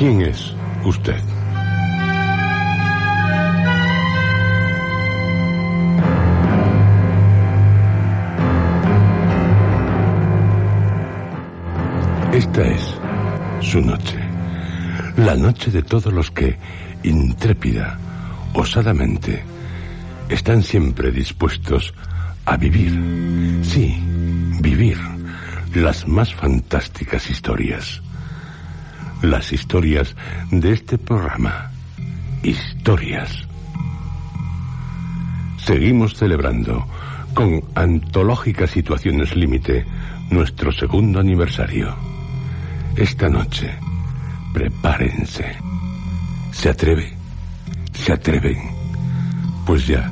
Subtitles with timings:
[0.00, 1.22] ¿quién es usted?
[12.32, 12.94] Esta es
[13.60, 14.18] su noche,
[15.18, 16.56] la noche de todos los que,
[17.02, 17.98] intrépida,
[18.54, 19.44] osadamente,
[20.30, 21.92] están siempre dispuestos
[22.46, 24.02] a vivir, sí,
[24.62, 24.96] vivir
[25.74, 28.00] las más fantásticas historias.
[29.22, 30.16] Las historias
[30.50, 31.70] de este programa.
[32.42, 33.46] Historias.
[35.58, 36.86] Seguimos celebrando
[37.34, 39.84] con antológicas situaciones límite
[40.30, 41.94] nuestro segundo aniversario.
[42.96, 43.70] Esta noche,
[44.54, 45.54] prepárense.
[46.52, 47.12] ¿Se atreve?
[47.92, 48.58] ¿Se atreven?
[49.66, 50.10] Pues ya,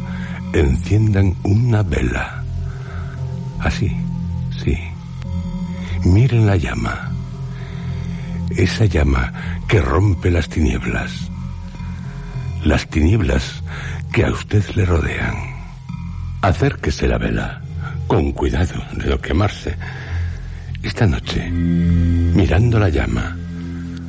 [0.53, 2.45] enciendan una vela.
[3.61, 3.91] Así,
[4.63, 4.77] sí.
[6.05, 7.08] Miren la llama.
[8.51, 9.33] Esa llama
[9.69, 11.31] que rompe las tinieblas.
[12.65, 13.63] Las tinieblas
[14.13, 15.37] que a usted le rodean.
[16.43, 17.61] Acérquese la vela,
[18.07, 19.77] con cuidado de no quemarse.
[20.83, 23.37] Esta noche, mirando la llama,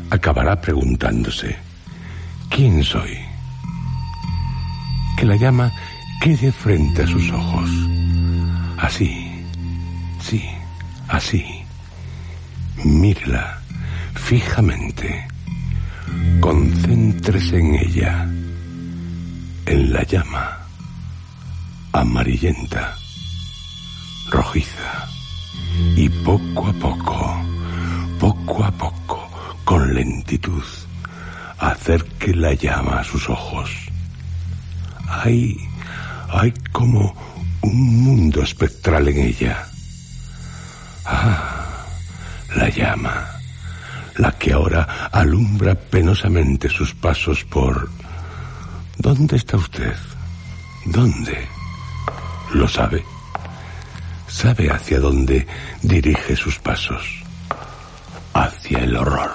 [0.09, 1.57] acabará preguntándose,
[2.49, 3.17] ¿quién soy?
[5.17, 5.71] Que la llama
[6.21, 7.69] quede frente a sus ojos.
[8.77, 9.43] Así,
[10.21, 10.43] sí,
[11.09, 11.43] así.
[12.85, 13.58] Mírela
[14.19, 15.27] fijamente.
[16.39, 18.27] Concéntrese en ella,
[19.65, 20.57] en la llama,
[21.91, 22.95] amarillenta,
[24.29, 25.07] rojiza,
[25.95, 27.41] y poco a poco,
[28.19, 29.29] poco a poco,
[29.65, 30.63] con lentitud,
[31.57, 33.69] acerque la llama a sus ojos.
[35.07, 35.57] Hay,
[36.29, 37.13] hay como
[37.61, 39.65] un mundo espectral en ella.
[41.05, 41.85] Ah,
[42.55, 43.38] la llama,
[44.19, 47.89] la que ahora alumbra penosamente sus pasos por...
[48.97, 49.95] ¿Dónde está usted?
[50.85, 51.47] ¿Dónde?
[52.53, 53.03] ¿Lo sabe?
[54.27, 55.47] ¿Sabe hacia dónde
[55.81, 57.23] dirige sus pasos?
[58.33, 59.31] Hacia el horror.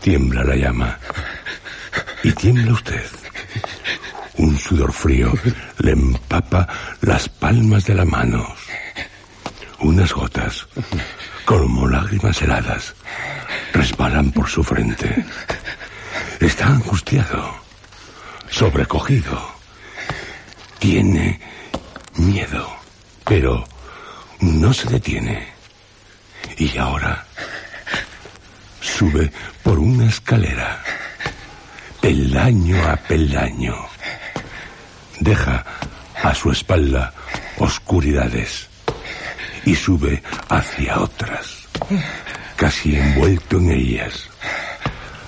[0.00, 0.98] Tiembla la llama.
[2.24, 3.06] Y tiembla usted.
[4.38, 5.32] Un sudor frío
[5.78, 6.66] le empapa
[7.02, 8.65] las palmas de las manos.
[9.86, 10.66] Unas gotas,
[11.44, 12.92] como lágrimas heladas,
[13.72, 15.24] resbalan por su frente.
[16.40, 17.54] Está angustiado,
[18.50, 19.40] sobrecogido.
[20.80, 21.40] Tiene
[22.16, 22.68] miedo,
[23.24, 23.64] pero
[24.40, 25.52] no se detiene.
[26.58, 27.24] Y ahora
[28.80, 29.30] sube
[29.62, 30.82] por una escalera,
[32.00, 33.76] peldaño a peldaño.
[35.20, 35.64] Deja
[36.24, 37.14] a su espalda
[37.58, 38.68] oscuridades
[39.66, 41.68] y sube hacia otras,
[42.54, 44.28] casi envuelto en ellas.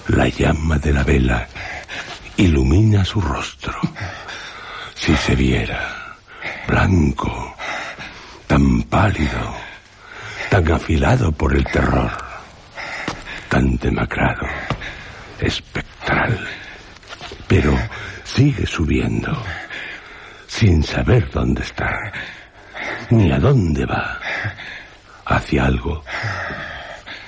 [0.06, 1.46] La llama de la vela
[2.36, 3.74] ilumina su rostro.
[4.94, 6.16] Si se viera,
[6.68, 7.54] blanco,
[8.46, 9.56] tan pálido,
[10.48, 12.10] tan afilado por el terror,
[13.48, 14.46] tan demacrado,
[15.40, 16.48] espectral,
[17.48, 17.76] pero
[18.24, 19.36] sigue subiendo,
[20.46, 21.92] sin saber dónde está,
[23.10, 24.18] ni a dónde va,
[25.24, 26.04] hacia algo,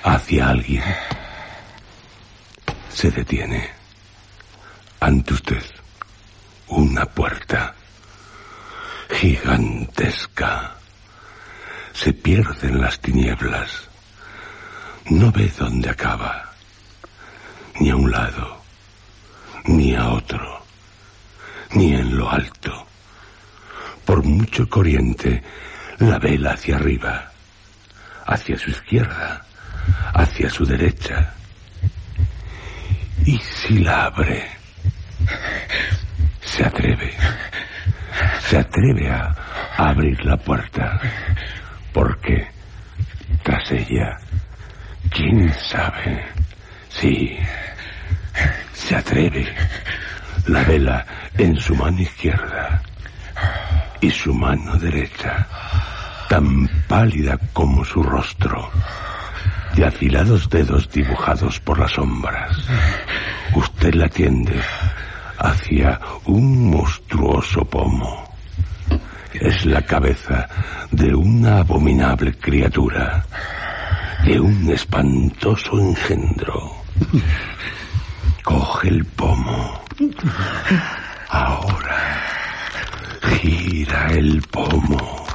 [0.02, 0.84] hacia alguien.
[2.92, 3.70] Se detiene
[5.00, 5.64] ante usted
[6.68, 7.74] una puerta
[9.10, 10.74] gigantesca.
[11.92, 13.88] Se pierde en las tinieblas.
[15.06, 16.52] No ve dónde acaba,
[17.80, 18.62] ni a un lado,
[19.64, 20.64] ni a otro,
[21.72, 22.86] ni en lo alto.
[24.10, 25.40] Por mucho corriente,
[26.00, 27.30] la vela hacia arriba,
[28.26, 29.46] hacia su izquierda,
[30.12, 31.32] hacia su derecha.
[33.24, 34.48] Y si la abre,
[36.40, 37.12] se atreve,
[38.48, 39.32] se atreve a,
[39.76, 41.00] abrir la puerta,
[41.92, 42.48] porque
[43.44, 44.18] tras ella,
[45.08, 46.26] quién sabe,
[46.88, 47.38] sí,
[48.74, 49.54] se atreve,
[50.48, 51.06] la vela
[51.38, 52.82] en su mano izquierda
[54.00, 55.46] y su mano derecha,
[56.28, 58.70] tan pálida como su rostro,
[59.74, 62.56] de afilados dedos dibujados por las sombras.
[63.54, 64.60] Usted la tiende
[65.38, 68.30] hacia un monstruoso pomo.
[69.32, 70.48] Es la cabeza
[70.90, 73.24] de una abominable criatura,
[74.24, 76.76] de un espantoso engendro.
[78.42, 79.82] Coge el pomo.
[81.28, 82.39] Ahora
[83.22, 85.26] gira el pomo.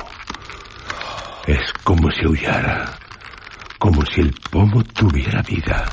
[1.47, 2.97] Es como si huyara,
[3.77, 5.85] como si el pomo tuviera vida.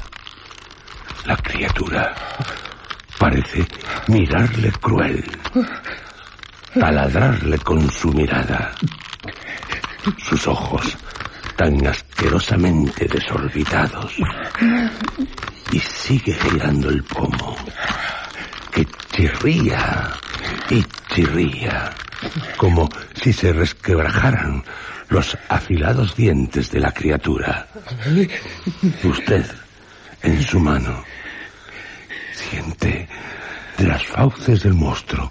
[1.24, 2.14] La criatura
[3.18, 3.66] parece
[4.08, 5.24] mirarle cruel,
[6.74, 8.72] taladrarle con su mirada.
[10.18, 10.96] Sus ojos
[11.56, 14.12] tan asquerosamente desorbitados.
[15.70, 17.56] Y sigue girando el pomo,
[18.72, 20.12] que chirría
[20.70, 20.84] y
[21.14, 21.92] chirría,
[22.56, 24.64] como si se resquebrajaran
[25.08, 27.68] los afilados dientes de la criatura.
[29.04, 29.46] Usted,
[30.22, 31.04] en su mano,
[32.34, 33.08] siente
[33.76, 35.28] de las fauces del monstruo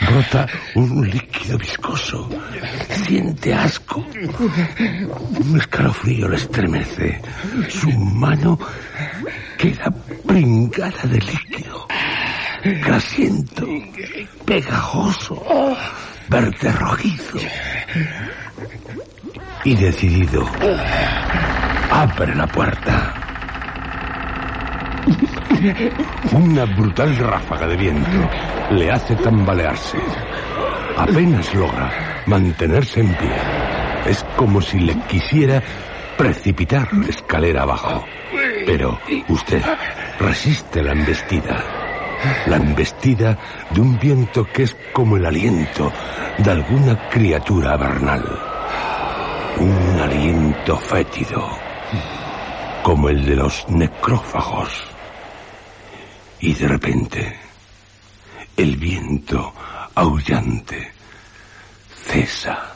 [0.00, 2.28] brota un líquido viscoso.
[3.06, 4.04] Siente asco.
[5.40, 7.20] Un escalofrío le estremece.
[7.68, 8.58] Su mano
[9.58, 9.92] queda
[10.26, 11.86] pringada de líquido.
[12.64, 13.66] Grasiento,
[14.46, 15.36] pegajoso,
[16.28, 17.38] verde rojizo.
[19.64, 20.46] Y decidido,
[21.90, 23.14] abre la puerta.
[26.32, 28.30] Una brutal ráfaga de viento
[28.70, 29.98] le hace tambalearse.
[30.96, 33.36] Apenas logra mantenerse en pie.
[34.06, 35.62] Es como si le quisiera
[36.16, 38.06] precipitar de escalera abajo.
[38.64, 39.62] Pero usted
[40.18, 41.83] resiste la embestida.
[42.46, 43.38] La embestida
[43.70, 45.92] de un viento que es como el aliento
[46.38, 48.24] de alguna criatura vernal.
[49.58, 51.48] Un aliento fétido,
[52.82, 54.84] como el de los necrófagos.
[56.40, 57.38] Y de repente,
[58.56, 59.52] el viento
[59.94, 60.92] aullante
[61.94, 62.70] cesa.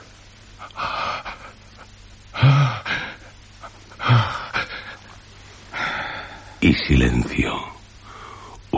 [6.61, 7.78] Y silencio,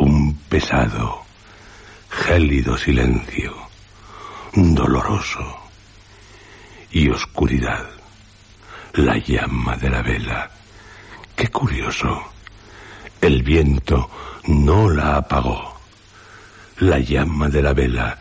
[0.01, 1.25] un pesado,
[2.09, 3.55] gélido silencio,
[4.55, 5.61] doloroso
[6.91, 7.87] y oscuridad,
[8.95, 10.51] la llama de la vela.
[11.37, 12.23] Qué curioso,
[13.21, 14.11] el viento
[14.47, 15.79] no la apagó.
[16.79, 18.19] La llama de la vela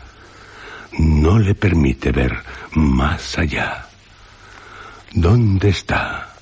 [0.98, 2.42] no le permite ver
[2.74, 3.86] más allá.
[5.12, 6.34] ¿Dónde está?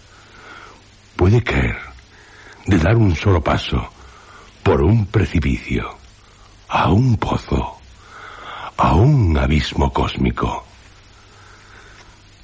[1.14, 1.78] Puede caer
[2.66, 3.92] de dar un solo paso
[4.68, 5.96] por un precipicio,
[6.68, 7.78] a un pozo,
[8.76, 10.62] a un abismo cósmico.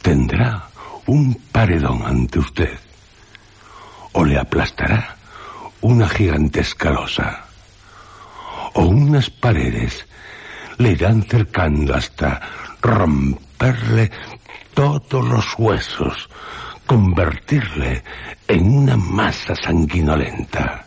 [0.01, 0.71] Tendrá
[1.05, 2.79] un paredón ante usted
[4.13, 5.17] o le aplastará
[5.83, 7.45] una gigantesca losa
[8.73, 10.07] o unas paredes
[10.79, 12.41] le irán cercando hasta
[12.81, 14.11] romperle
[14.73, 16.31] todos los huesos,
[16.87, 18.03] convertirle
[18.49, 20.84] en una masa sanguinolenta.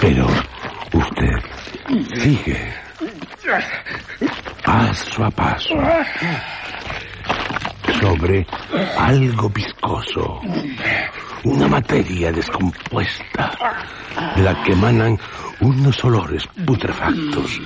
[0.00, 0.26] Pero
[0.92, 1.34] usted
[2.22, 2.74] sigue
[4.64, 5.74] paso a paso
[8.00, 8.46] sobre
[8.98, 10.40] algo viscoso,
[11.44, 13.56] una materia descompuesta
[14.36, 15.18] de la que emanan
[15.60, 17.60] unos olores putrefactos.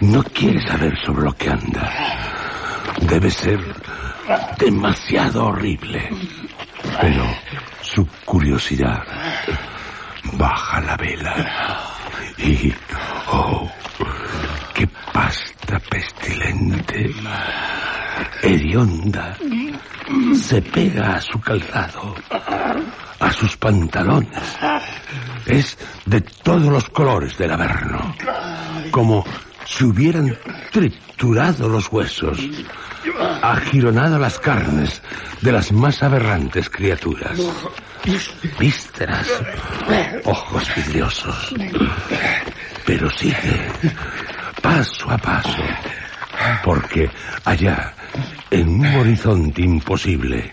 [0.00, 2.39] No quiere saber sobre lo que anda.
[2.98, 3.60] Debe ser
[4.58, 6.10] demasiado horrible.
[7.00, 7.24] Pero
[7.82, 9.02] su curiosidad
[10.32, 11.80] baja la vela
[12.38, 12.72] y...
[13.32, 13.70] ¡Oh!
[14.74, 17.14] ¡Qué pasta pestilente!
[18.42, 19.36] Hedionda
[20.34, 22.14] se pega a su calzado,
[23.20, 24.58] a sus pantalones.
[25.46, 28.14] Es de todos los colores del averno,
[28.90, 29.24] como
[29.70, 30.36] si hubieran
[30.72, 32.38] triturado los huesos,
[33.40, 35.00] agironado las carnes
[35.40, 37.38] de las más aberrantes criaturas.
[38.58, 39.28] Vísceras,
[40.24, 41.54] ojos vidriosos.
[42.84, 43.68] Pero sigue,
[44.60, 45.62] paso a paso,
[46.64, 47.08] porque
[47.44, 47.94] allá,
[48.50, 50.52] en un horizonte imposible,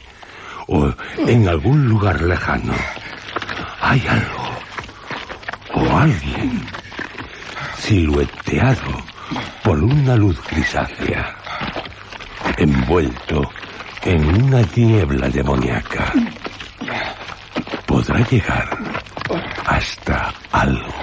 [0.68, 0.94] o
[1.26, 2.76] en algún lugar lejano
[3.82, 4.48] hay algo
[5.74, 6.62] o alguien
[7.80, 9.04] silueteado
[9.64, 11.36] por una luz grisácea,
[12.58, 13.50] envuelto
[14.04, 16.14] en una niebla demoníaca.
[17.86, 18.78] Podrá llegar
[19.66, 20.94] hasta algo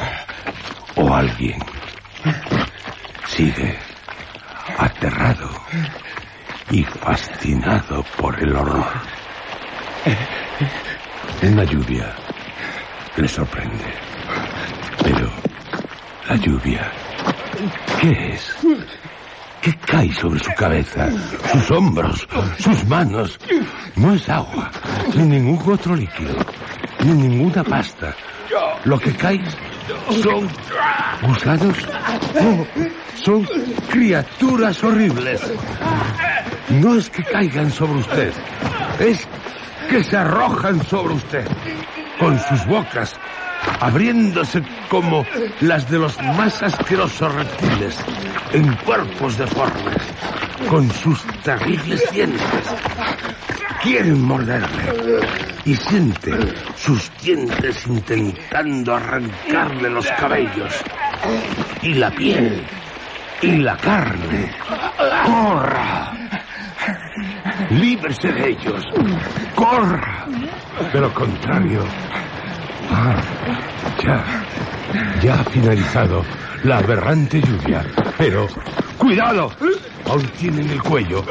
[0.97, 1.59] o alguien.
[3.27, 3.79] Sigue
[4.79, 5.51] aterrado
[6.71, 8.93] y fascinado por el horror.
[11.43, 12.15] Una lluvia
[13.17, 14.14] le sorprende.
[16.29, 16.91] La lluvia,
[18.01, 18.57] ¿qué es?
[19.61, 21.09] ¿Qué cae sobre su cabeza?
[21.53, 22.27] Sus hombros,
[22.59, 23.39] sus manos.
[23.97, 24.71] No es agua,
[25.15, 26.35] ni ningún otro líquido,
[27.05, 28.15] ni ninguna pasta.
[28.85, 29.43] Lo que cae
[30.23, 30.49] son
[31.23, 31.77] gusanos.
[32.41, 32.67] No,
[33.23, 33.49] son
[33.91, 35.43] criaturas horribles.
[36.71, 38.33] No es que caigan sobre usted,
[38.99, 39.27] es
[39.91, 41.47] que se arrojan sobre usted
[42.19, 43.15] con sus bocas
[43.81, 45.27] abriéndose como
[45.61, 47.97] las de los más asquerosos reptiles
[48.53, 49.97] en cuerpos deformes,
[50.69, 52.75] con sus terribles dientes.
[53.83, 55.21] Quieren morderle
[55.65, 56.33] y siente
[56.77, 60.73] sus dientes intentando arrancarle los cabellos
[61.83, 62.65] y la piel
[63.43, 64.51] y la carne.
[65.27, 66.13] ¡Corra!
[67.71, 68.83] Líbrese de ellos.
[69.55, 70.27] ¡Corra!
[70.93, 71.85] De lo contrario.
[72.91, 73.17] Ah,
[74.03, 74.25] ya.
[75.23, 76.25] Ya ha finalizado
[76.65, 77.85] la aberrante lluvia.
[78.19, 78.47] Pero.
[78.99, 79.51] ¡Cuidado!
[80.09, 81.25] Aún tienen el cuello.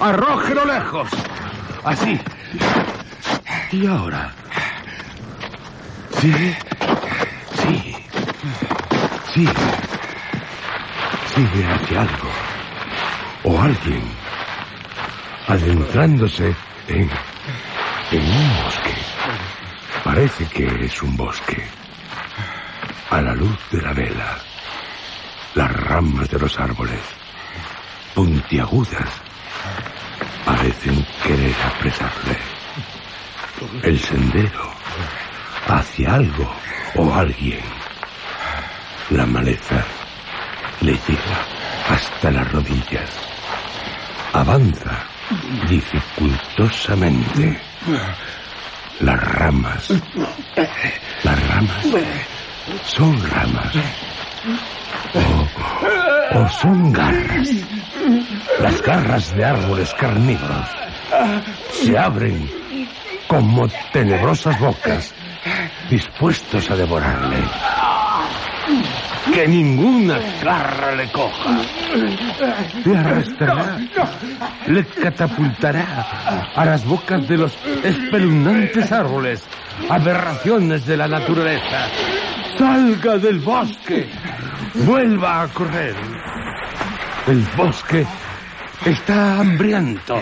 [0.00, 1.08] ¡Arrójelo lejos!
[1.84, 2.18] Así.
[3.72, 4.32] ¿Y ahora?
[6.20, 6.56] ¿Sigue?
[7.54, 7.96] Sí.
[9.34, 9.48] Sí.
[11.34, 12.30] Sigue hacia algo.
[13.44, 14.02] O alguien.
[15.46, 16.54] Adentrándose
[16.88, 17.10] en.
[18.10, 18.77] en un.
[20.18, 21.64] Parece que es un bosque.
[23.08, 24.36] A la luz de la vela.
[25.54, 26.98] Las ramas de los árboles.
[28.16, 29.08] Puntiagudas.
[30.44, 32.36] Parecen querer apresarle.
[33.84, 34.72] El sendero.
[35.68, 36.52] Hacia algo
[36.96, 37.62] o alguien.
[39.10, 39.84] La maleza
[40.80, 41.46] le llega
[41.90, 43.08] hasta las rodillas.
[44.32, 44.98] Avanza
[45.68, 47.60] dificultosamente.
[49.00, 49.88] Las ramas.
[51.22, 51.86] Las ramas.
[52.84, 53.74] Son ramas.
[55.14, 57.48] O, o son garras.
[58.60, 60.68] Las garras de árboles carnívoros
[61.70, 62.50] se abren
[63.26, 65.14] como tenebrosas bocas
[65.90, 67.38] dispuestos a devorarle.
[69.34, 71.60] Que ninguna garra le coja.
[72.84, 73.78] Le arrastrará,
[74.66, 77.52] le catapultará a las bocas de los
[77.84, 79.44] espeluznantes árboles,
[79.88, 81.88] aberraciones de la naturaleza.
[82.58, 84.08] Salga del bosque,
[84.74, 85.94] vuelva a correr.
[87.26, 88.06] El bosque
[88.84, 90.20] está hambriento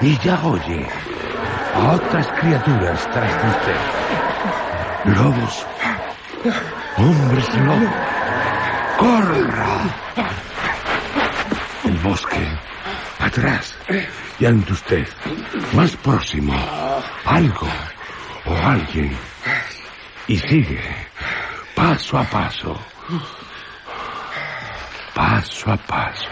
[0.00, 0.86] y ya oye
[1.74, 3.76] a otras criaturas tras de usted.
[5.04, 5.66] Lobos,
[6.96, 7.90] hombres lobo.
[8.98, 9.80] ¡Corra!
[11.84, 12.46] El bosque,
[13.18, 13.76] atrás
[14.38, 15.08] y ante usted,
[15.72, 16.54] más próximo,
[17.24, 17.68] algo
[18.46, 19.16] o alguien.
[20.26, 20.82] Y sigue,
[21.74, 22.78] paso a paso,
[25.14, 26.28] paso a paso.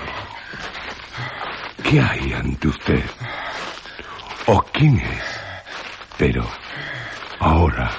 [1.83, 3.05] ¿Qué hay ante usted?
[4.47, 5.41] ¿O quién es?
[6.17, 6.47] Pero
[7.41, 7.91] ahora,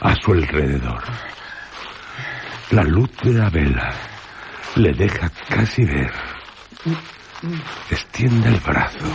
[0.00, 1.02] a su alrededor,
[2.70, 3.92] la luz de la vela
[4.76, 6.12] le deja casi ver.
[7.90, 9.06] Extiende el brazo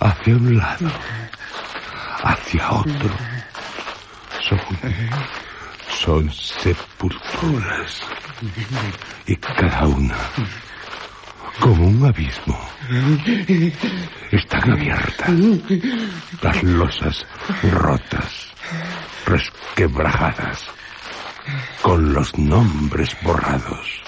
[0.00, 0.90] hacia un lado,
[2.22, 3.10] hacia otro.
[4.40, 4.60] Son,
[5.88, 8.02] son sepulturas
[9.26, 10.16] y cada una
[11.60, 12.58] como un abismo.
[14.30, 15.30] Están abiertas
[16.42, 17.26] las losas
[17.72, 18.52] rotas,
[19.26, 20.70] resquebrajadas,
[21.82, 24.02] con los nombres borrados,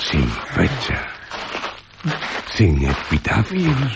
[0.00, 1.06] sin fecha,
[2.54, 3.92] sin epitafios,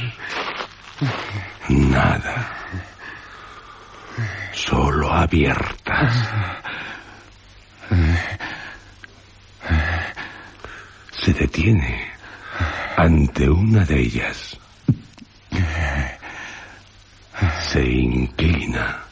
[1.68, 2.56] nada,
[4.52, 6.12] solo abiertas.
[11.12, 12.10] Se detiene
[12.96, 14.58] ante una de ellas.
[17.60, 19.04] Se inclina.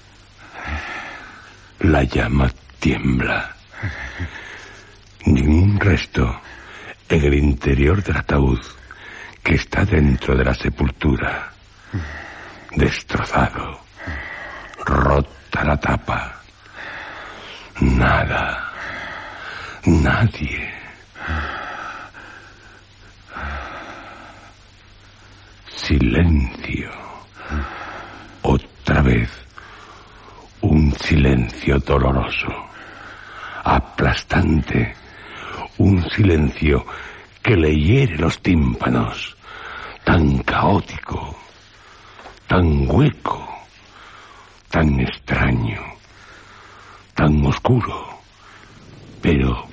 [1.81, 3.55] La llama tiembla.
[5.25, 6.41] Ningún resto
[7.09, 8.61] en el interior del ataúd
[9.43, 11.53] que está dentro de la sepultura.
[12.77, 13.81] destrozado,
[14.85, 16.41] rota la tapa.
[17.81, 18.73] Nada,
[19.85, 20.73] nadie.
[25.75, 26.91] Silencio.
[28.43, 29.31] Otra vez.
[30.63, 32.66] Un silencio doloroso,
[33.67, 34.95] aplastante,
[35.79, 36.87] un silencio
[37.43, 39.37] que le hiere los tímpanos,
[40.05, 41.37] tan caótico,
[42.47, 43.45] tan hueco,
[44.71, 45.83] tan extraño,
[47.15, 48.21] tan oscuro,
[49.21, 49.67] pero...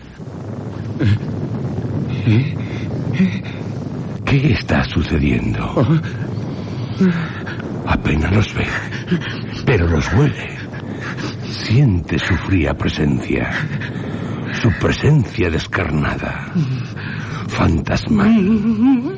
[4.26, 5.86] ¿Qué está sucediendo?
[7.86, 8.66] Apenas los ve,
[9.66, 10.63] pero los huele.
[11.54, 13.52] Siente su fría presencia,
[14.54, 16.52] su presencia descarnada,
[17.48, 19.16] fantasmal.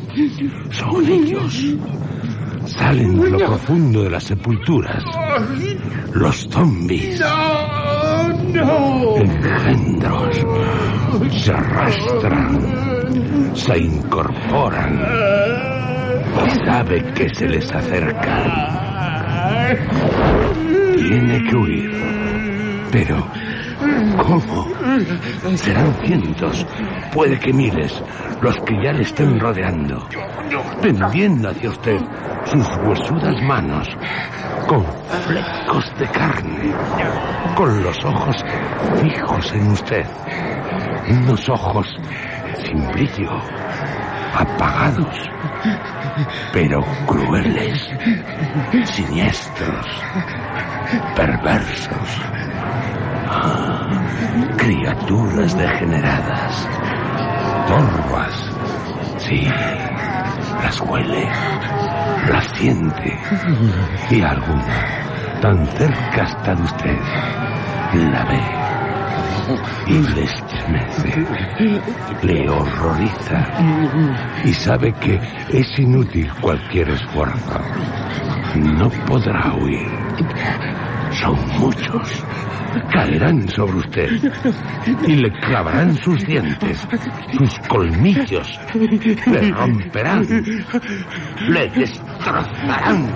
[0.69, 1.77] Son ellos.
[2.65, 5.01] Salen de lo profundo de las sepulturas.
[6.13, 7.21] Los zombies.
[9.15, 10.45] Engendros.
[11.31, 13.55] Se arrastran.
[13.55, 15.01] Se incorporan.
[16.45, 18.51] Y sabe que se les acercan.
[20.97, 22.14] Tiene que huir.
[22.95, 23.21] Pero,
[24.15, 24.69] ¿cómo?
[25.57, 26.65] Serán cientos,
[27.11, 28.01] puede que miles,
[28.41, 30.07] los que ya le estén rodeando,
[30.81, 31.99] tendiendo hacia usted
[32.45, 33.89] sus huesudas manos,
[34.67, 34.85] con
[35.27, 36.73] flecos de carne,
[37.57, 38.37] con los ojos
[39.01, 40.05] fijos en usted,
[41.09, 41.87] unos ojos
[42.63, 43.41] sin brillo,
[44.33, 45.29] apagados,
[46.53, 47.89] pero crueles,
[48.85, 49.85] siniestros,
[51.13, 52.44] perversos.
[54.57, 56.67] Criaturas degeneradas,
[57.67, 58.51] torvas.
[59.17, 59.47] Sí,
[60.63, 61.27] las huele,
[62.29, 63.19] las siente.
[64.09, 66.99] Y alguna, tan cerca está de usted,
[68.11, 68.65] la ve
[69.87, 71.25] y le estremece,
[72.23, 73.45] le horroriza
[74.43, 75.19] y sabe que
[75.49, 77.61] es inútil cualquier esfuerzo.
[78.55, 79.87] No podrá huir.
[81.11, 82.23] Son muchos.
[82.91, 84.09] Caerán sobre usted
[85.07, 86.87] y le clavarán sus dientes,
[87.37, 90.25] sus colmillos, le romperán,
[91.47, 93.07] le destrozarán.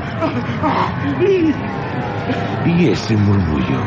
[2.65, 3.81] Y ese murmullo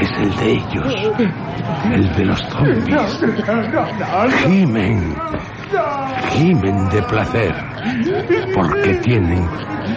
[0.00, 0.94] es el de ellos,
[1.92, 3.20] el de los zombies.
[4.44, 5.16] Gimen,
[6.30, 7.54] gimen de placer,
[8.54, 9.46] porque tienen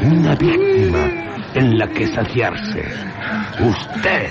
[0.03, 2.85] una víctima en la que saciarse.
[3.59, 4.29] Usted,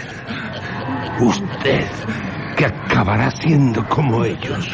[1.21, 1.87] usted,
[2.57, 4.71] que acabará siendo como ellos.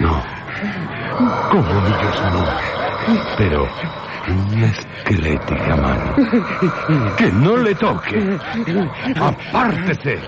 [0.00, 0.22] No,
[1.50, 2.89] como ellos no,
[3.36, 3.68] pero
[4.28, 7.16] una esquelética mano.
[7.16, 8.38] Que no le toque.
[9.16, 10.20] Apártese.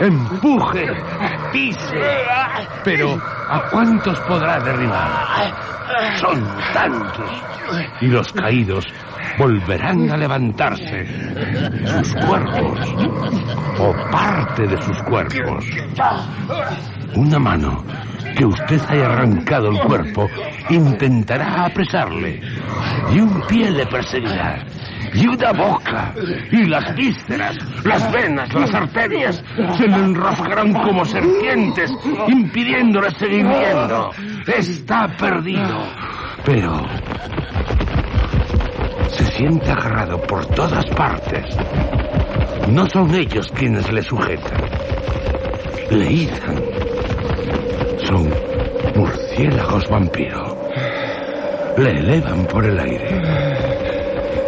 [0.00, 0.86] Empuje.
[1.52, 2.24] Pise.
[2.84, 5.54] Pero ¿a cuántos podrá derribar?
[6.20, 7.30] Son tantos.
[8.00, 8.84] Y los caídos
[9.38, 11.06] volverán a levantarse.
[11.86, 12.80] Sus cuerpos.
[13.78, 15.64] O parte de sus cuerpos.
[17.14, 17.84] Una mano
[18.36, 20.28] que usted haya arrancado el cuerpo
[20.68, 22.40] intentará apresarle.
[23.10, 24.64] Y un pie le perseguirá.
[25.14, 26.12] Y una boca.
[26.52, 29.42] Y las vísceras, las venas, las arterias
[29.78, 31.90] se le enroscarán como serpientes,
[32.28, 34.10] impidiéndole seguir viendo.
[34.46, 35.82] Está perdido.
[36.44, 36.82] Pero
[39.08, 41.56] se siente agarrado por todas partes.
[42.68, 44.60] No son ellos quienes le sujetan.
[45.90, 46.85] Le izan.
[48.06, 48.30] Son
[48.94, 50.56] murciélagos vampiro.
[51.76, 53.22] Le elevan por el aire.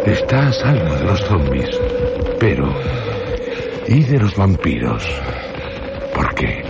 [0.05, 1.79] Está a salvo de los zombies.
[2.39, 2.73] Pero...
[3.87, 5.03] ¿Y de los vampiros?
[6.13, 6.63] Porque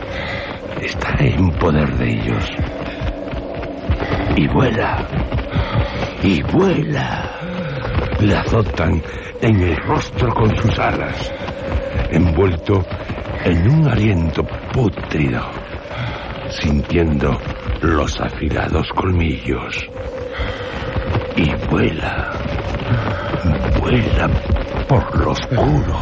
[0.82, 2.46] está en poder de ellos.
[4.38, 5.06] Y vuela.
[6.24, 7.40] Y vuela.
[8.22, 9.02] Le azotan
[9.42, 11.32] en el rostro con sus alas,
[12.12, 12.86] envuelto
[13.46, 15.42] en un aliento pútrido,
[16.50, 17.40] sintiendo
[17.82, 19.90] los afilados colmillos.
[21.36, 22.32] Y vuela,
[23.80, 24.30] vuela
[24.88, 25.96] por lo oscuro.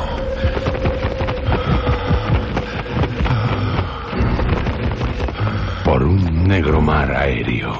[5.83, 7.73] Por un negro mar aéreo,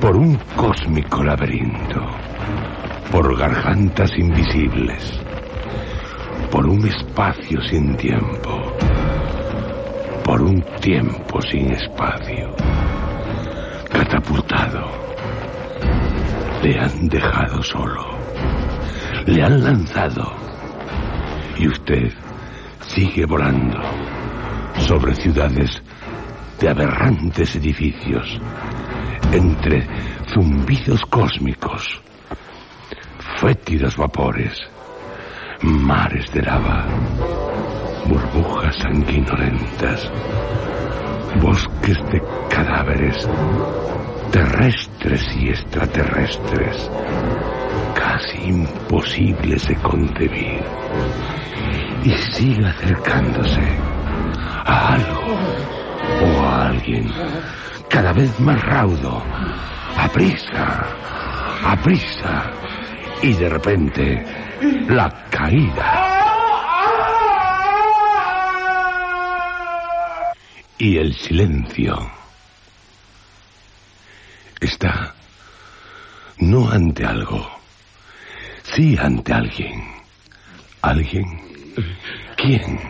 [0.00, 2.00] por un cósmico laberinto,
[3.10, 5.20] por gargantas invisibles,
[6.50, 8.59] por un espacio sin tiempo,
[10.30, 12.54] por un tiempo sin espacio.
[13.90, 14.86] catapultado.
[16.62, 18.16] Le han dejado solo.
[19.26, 20.32] Le han lanzado.
[21.58, 22.12] Y usted
[22.86, 23.80] sigue volando
[24.86, 25.82] sobre ciudades
[26.60, 28.40] de aberrantes edificios,
[29.32, 29.84] entre
[30.32, 32.00] zumbidos cósmicos,
[33.40, 34.56] fétidos vapores,
[35.60, 36.86] mares de lava,
[38.06, 40.10] burbujas sanguinolentas,
[41.40, 43.28] bosques de cadáveres,
[44.30, 46.90] terrestres y extraterrestres,
[47.94, 50.62] casi imposibles de concebir.
[52.04, 53.62] Y sigue acercándose
[54.64, 55.20] a algo
[56.22, 57.10] o a alguien
[57.88, 59.22] cada vez más raudo,
[59.96, 60.86] a prisa,
[61.64, 62.50] a prisa,
[63.22, 64.24] y de repente
[64.88, 66.09] la caída.
[70.80, 71.94] Y el silencio
[74.58, 75.14] está
[76.38, 77.46] no ante algo,
[78.62, 79.84] sí ante alguien.
[80.80, 81.26] ¿Alguien?
[82.34, 82.80] ¿Quién?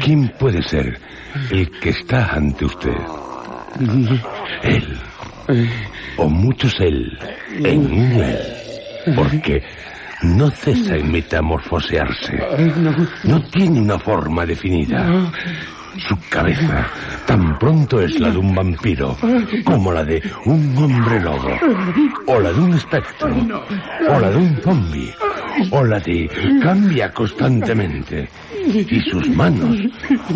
[0.00, 1.00] ¿Quién puede ser
[1.52, 2.96] el que está ante usted?
[4.64, 4.98] Él.
[6.16, 7.16] O muchos él.
[7.62, 9.14] En un él.
[9.14, 9.62] Porque
[10.22, 12.40] no cesa en metamorfosearse.
[13.22, 15.30] No tiene una forma definida.
[15.98, 16.86] Su cabeza
[17.26, 19.16] tan pronto es la de un vampiro
[19.64, 21.50] como la de un hombre lobo,
[22.26, 23.34] o la de un espectro,
[24.08, 25.14] o la de un zombie,
[25.70, 26.30] o la de
[26.62, 28.28] cambia constantemente.
[28.64, 29.76] Y sus manos,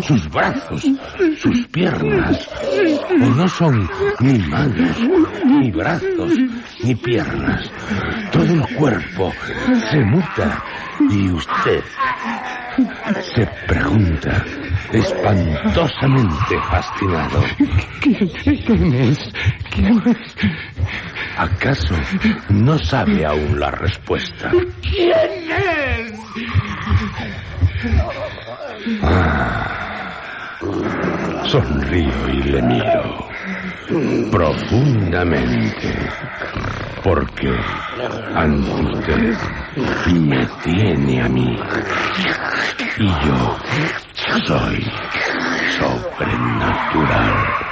[0.05, 0.85] sus brazos,
[1.37, 2.49] sus piernas,
[3.35, 4.97] no son ni manos,
[5.45, 6.31] ni brazos,
[6.83, 7.71] ni piernas.
[8.31, 9.31] Todo el cuerpo
[9.91, 10.63] se muta
[11.09, 11.83] y usted
[13.35, 14.43] se pregunta,
[14.93, 17.43] espantosamente fascinado.
[18.01, 19.19] ¿Quién, es?
[19.71, 20.35] ¿Quién es?
[21.37, 21.95] ¿Acaso
[22.49, 24.51] no sabe aún la respuesta?
[24.81, 26.13] ¿Quién es?
[29.01, 30.59] Ah,
[31.45, 33.32] sonrío y le miro
[34.31, 35.93] profundamente
[37.03, 37.53] porque
[38.35, 39.37] ante usted
[40.13, 41.57] me tiene a mí
[42.97, 43.57] y yo
[44.47, 44.91] soy
[45.79, 47.63] sobrenatural.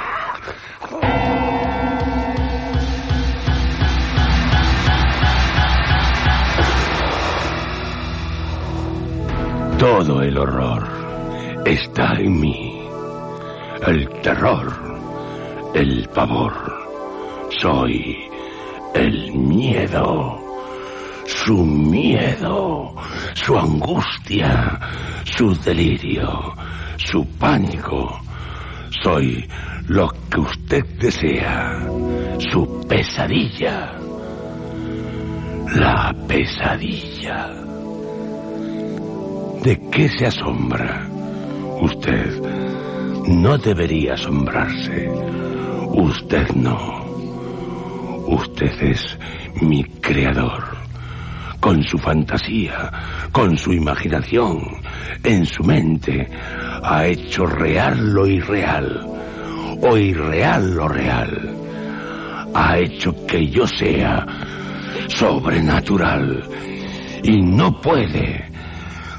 [9.78, 10.86] Todo el horror
[11.64, 12.88] está en mí.
[13.84, 14.72] El terror,
[15.74, 16.52] el pavor.
[17.60, 18.16] Soy
[18.94, 20.38] el miedo.
[21.24, 22.94] Su miedo,
[23.34, 24.78] su angustia,
[25.24, 26.54] su delirio,
[26.96, 28.20] su pánico.
[29.02, 29.48] Soy
[29.88, 31.88] lo que usted desea,
[32.50, 33.98] su pesadilla.
[35.74, 37.50] La pesadilla.
[39.62, 41.08] ¿De qué se asombra?
[41.80, 42.42] Usted
[43.26, 45.08] no debería asombrarse.
[45.94, 47.04] Usted no.
[48.26, 49.18] Usted es
[49.60, 50.64] mi creador.
[51.60, 52.90] Con su fantasía,
[53.30, 54.58] con su imaginación,
[55.22, 56.28] en su mente,
[56.82, 59.06] ha hecho real lo irreal,
[59.82, 61.56] o irreal lo real.
[62.54, 64.26] Ha hecho que yo sea
[65.08, 66.42] sobrenatural
[67.22, 68.50] y no puede,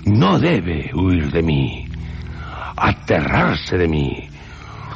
[0.05, 1.85] no debe huir de mí,
[2.75, 4.27] aterrarse de mí,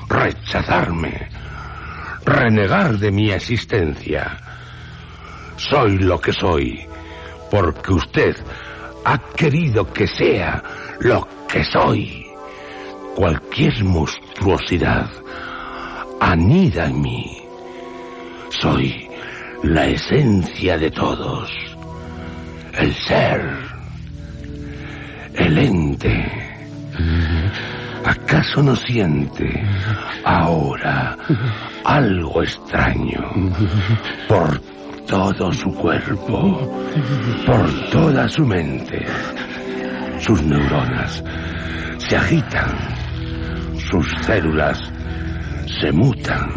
[0.10, 1.37] rechazarme,
[2.28, 4.38] renegar de mi existencia.
[5.56, 6.86] Soy lo que soy,
[7.50, 8.36] porque usted
[9.06, 10.62] ha querido que sea
[11.00, 12.26] lo que soy.
[13.16, 15.10] Cualquier monstruosidad
[16.20, 17.38] anida en mí.
[18.50, 19.10] Soy
[19.64, 21.50] la esencia de todos,
[22.74, 23.58] el ser,
[25.34, 26.44] el ente.
[28.06, 29.66] ¿Acaso no siente
[30.24, 31.18] ahora
[31.88, 33.32] algo extraño
[34.28, 34.60] por
[35.08, 36.70] todo su cuerpo,
[37.46, 39.06] por toda su mente?
[40.20, 41.24] Sus neuronas
[41.98, 42.70] se agitan,
[43.90, 44.78] sus células
[45.80, 46.50] se mutan,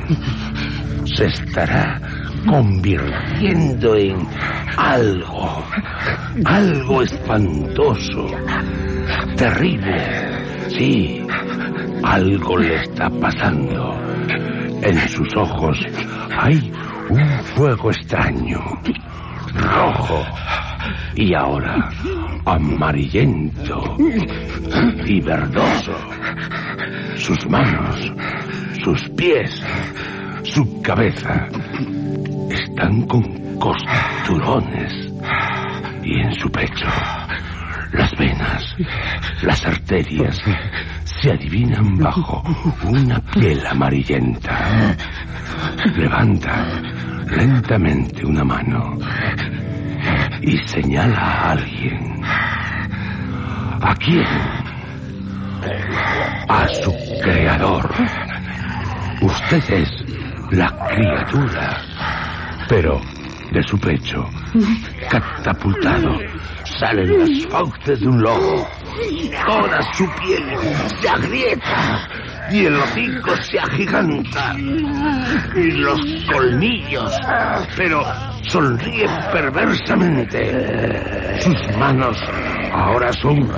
[1.05, 2.01] se estará
[2.47, 4.27] convirtiendo en
[4.77, 5.65] algo,
[6.45, 8.27] algo espantoso,
[9.37, 10.41] terrible.
[10.71, 11.23] Sí,
[12.03, 14.01] algo le está pasando.
[14.83, 15.79] En sus ojos
[16.39, 16.73] hay
[17.09, 18.61] un fuego extraño,
[19.55, 20.25] rojo
[21.15, 21.91] y ahora
[22.45, 23.97] amarillento
[25.07, 25.93] y verdoso.
[27.17, 28.13] Sus manos,
[28.83, 29.63] sus pies
[30.45, 31.49] su cabeza,
[32.51, 33.23] están con
[33.59, 34.93] costurones
[36.03, 36.87] y en su pecho
[37.93, 38.77] las venas,
[39.43, 40.41] las arterias
[41.21, 42.43] se adivinan bajo
[42.85, 44.97] una piel amarillenta.
[45.97, 46.67] Levanta
[47.27, 48.97] lentamente una mano
[50.43, 52.23] y señala a alguien.
[53.83, 54.27] ¿A quién?
[56.49, 57.91] A su creador.
[59.21, 59.91] Usted es
[60.51, 61.83] la criatura,
[62.69, 63.01] pero
[63.53, 64.27] de su pecho,
[65.11, 66.19] catapultado,
[66.79, 68.67] salen las fauces de un lobo.
[69.47, 70.45] Toda su piel
[71.01, 72.09] se agrieta
[72.51, 74.55] y el hocico se agiganta.
[74.59, 76.01] Y los
[76.33, 77.17] colmillos,
[77.77, 78.03] pero
[78.49, 81.41] sonríe perversamente.
[81.41, 82.17] Sus manos
[82.73, 83.51] ahora son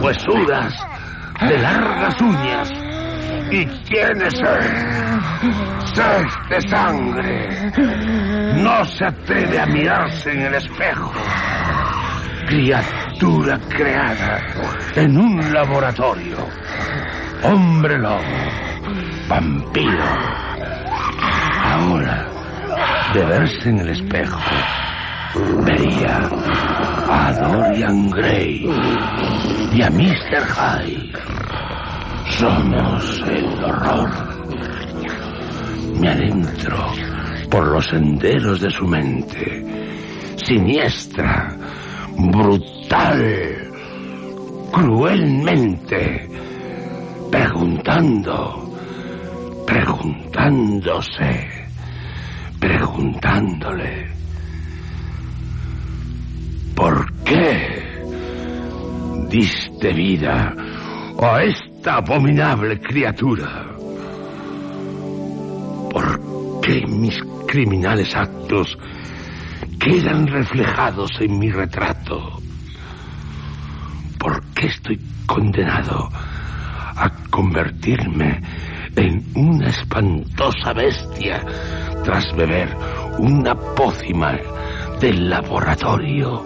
[0.00, 0.72] huesudas,
[1.40, 2.70] de largas uñas.
[3.50, 5.20] ¿Y tiene sed?
[5.94, 7.72] Sed de sangre.
[8.62, 11.12] No se atreve a mirarse en el espejo.
[12.46, 14.40] Criatura creada
[14.96, 16.36] en un laboratorio.
[17.42, 18.20] Hombre lobo.
[19.28, 20.04] Vampiro.
[21.64, 22.28] Ahora,
[23.14, 24.40] de verse en el espejo,
[25.64, 26.28] vería
[27.08, 28.66] a Dorian Gray
[29.72, 30.44] y a Mr.
[30.46, 31.12] Hyde.
[32.30, 34.10] Somos el horror.
[36.00, 36.76] Me adentro
[37.50, 39.64] por los senderos de su mente,
[40.36, 41.56] siniestra,
[42.16, 43.70] brutal,
[44.72, 46.28] cruelmente,
[47.30, 48.74] preguntando,
[49.66, 51.48] preguntándose,
[52.58, 54.08] preguntándole,
[56.74, 57.84] ¿por qué
[59.28, 60.54] diste vida
[61.20, 63.66] a esta abominable criatura?
[65.90, 68.76] ¿Por qué mis criminales actos
[69.84, 72.40] quedan reflejados en mi retrato?
[74.18, 76.08] ¿Por qué estoy condenado
[76.96, 78.40] a convertirme
[78.96, 81.44] en una espantosa bestia
[82.02, 82.74] tras beber
[83.18, 84.38] una pócima
[85.00, 86.42] del laboratorio?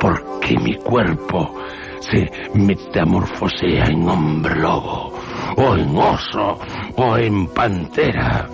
[0.00, 1.54] ¿Por qué mi cuerpo
[2.00, 5.14] se metamorfosea en hombre lobo,
[5.56, 6.58] o en oso,
[6.96, 8.48] o en pantera?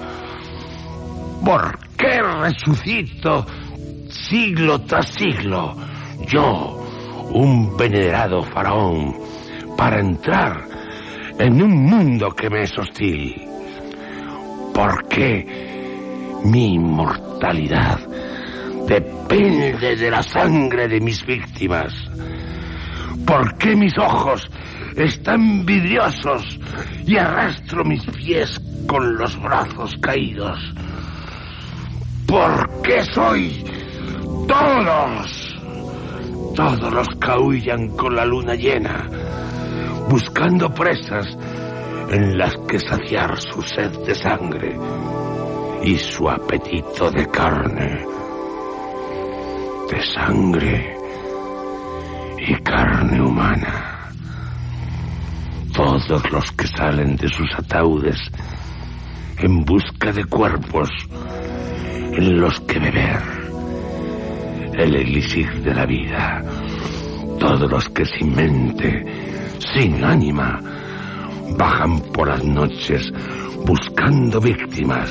[1.43, 3.47] ¿Por qué resucito
[4.12, 5.75] siglo tras siglo,
[6.27, 6.79] yo,
[7.33, 9.16] un venerado faraón,
[9.77, 10.68] para entrar
[11.38, 13.35] en un mundo que me es hostil?
[14.75, 18.01] ¿Por qué mi inmortalidad
[18.87, 21.92] depende de la sangre de mis víctimas?
[23.27, 24.51] ¿Por qué mis ojos
[24.96, 26.59] están vidriosos
[27.07, 30.59] y arrastro mis pies con los brazos caídos?
[32.27, 33.64] ¿Por qué soy
[34.46, 35.52] todos?
[36.55, 37.09] Todos los
[37.40, 39.09] huyan con la luna llena,
[40.09, 41.26] buscando presas
[42.11, 44.78] en las que saciar su sed de sangre
[45.83, 48.05] y su apetito de carne.
[49.90, 50.96] De sangre
[52.38, 54.11] y carne humana.
[55.74, 58.20] Todos los que salen de sus ataúdes
[59.38, 60.90] en busca de cuerpos
[62.12, 63.41] en los que beber
[64.75, 66.43] el elixir de la vida.
[67.39, 69.05] Todos los que sin mente,
[69.75, 70.61] sin ánima,
[71.57, 73.13] bajan por las noches
[73.65, 75.11] buscando víctimas,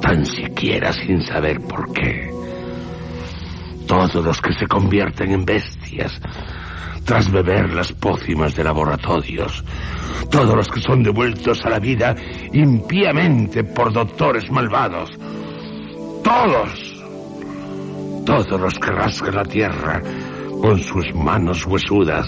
[0.00, 2.30] tan siquiera sin saber por qué.
[3.86, 6.20] Todos los que se convierten en bestias
[7.08, 9.64] tras beber las pócimas de laboratorios.
[10.30, 12.14] Todos los que son devueltos a la vida
[12.52, 15.10] impíamente por doctores malvados.
[16.22, 16.97] Todos.
[18.28, 20.02] Todos los que rasgan la tierra
[20.60, 22.26] con sus manos huesudas,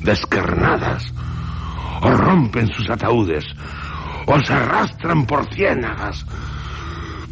[0.00, 1.10] descarnadas,
[2.02, 3.42] o rompen sus ataúdes,
[4.26, 6.26] o se arrastran por ciénagas,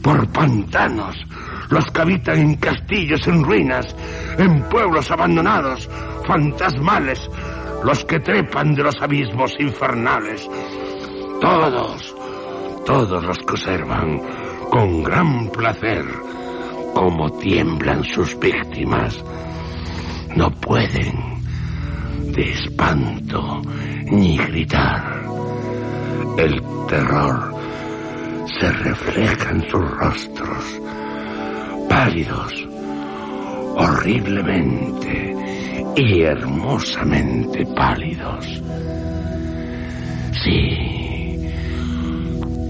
[0.03, 1.19] por pantanos,
[1.69, 3.95] los que habitan en castillos en ruinas,
[4.39, 5.91] en pueblos abandonados,
[6.27, 7.21] fantasmales,
[7.85, 10.49] los que trepan de los abismos infernales.
[11.43, 12.17] Todos,
[12.87, 14.19] todos los que observan
[14.71, 16.07] con gran placer
[16.95, 19.23] cómo tiemblan sus víctimas,
[20.37, 21.33] no pueden
[22.33, 23.63] de espanto
[24.11, 25.23] ni gritar.
[26.39, 27.55] El terror
[28.47, 30.81] se refleja en sus rostros,
[31.89, 32.69] pálidos,
[33.77, 35.37] horriblemente
[35.97, 38.63] y hermosamente pálidos.
[40.43, 41.39] Sí,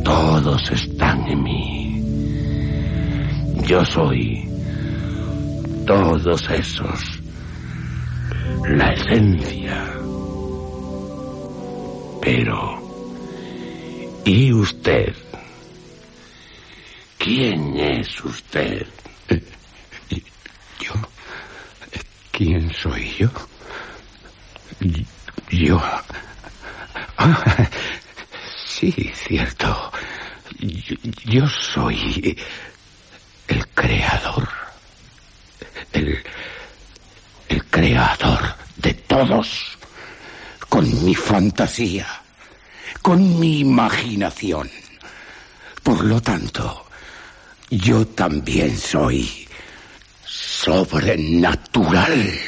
[0.04, 1.81] todos están en mí.
[3.60, 4.48] Yo soy
[5.86, 7.00] todos esos,
[8.68, 9.92] la esencia.
[12.20, 12.80] Pero,
[14.24, 15.14] ¿y usted?
[17.18, 18.86] ¿Quién es usted?
[20.80, 20.92] ¿Yo?
[22.32, 23.30] ¿Quién soy yo?
[25.50, 25.80] Yo...
[27.16, 27.68] Ah,
[28.66, 29.92] sí, cierto.
[31.24, 32.36] Yo, soy
[33.74, 34.48] creador.
[35.92, 36.22] El,
[37.48, 39.78] el creador de todos.
[40.68, 42.06] Con mi fantasía.
[43.02, 44.70] Con mi imaginación.
[45.82, 46.86] Por lo tanto,
[47.70, 49.48] yo también soy
[50.24, 52.38] sobrenatural.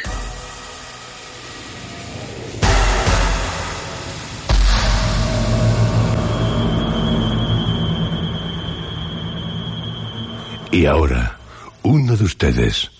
[10.84, 11.38] Y ahora,
[11.82, 12.90] uno de ustedes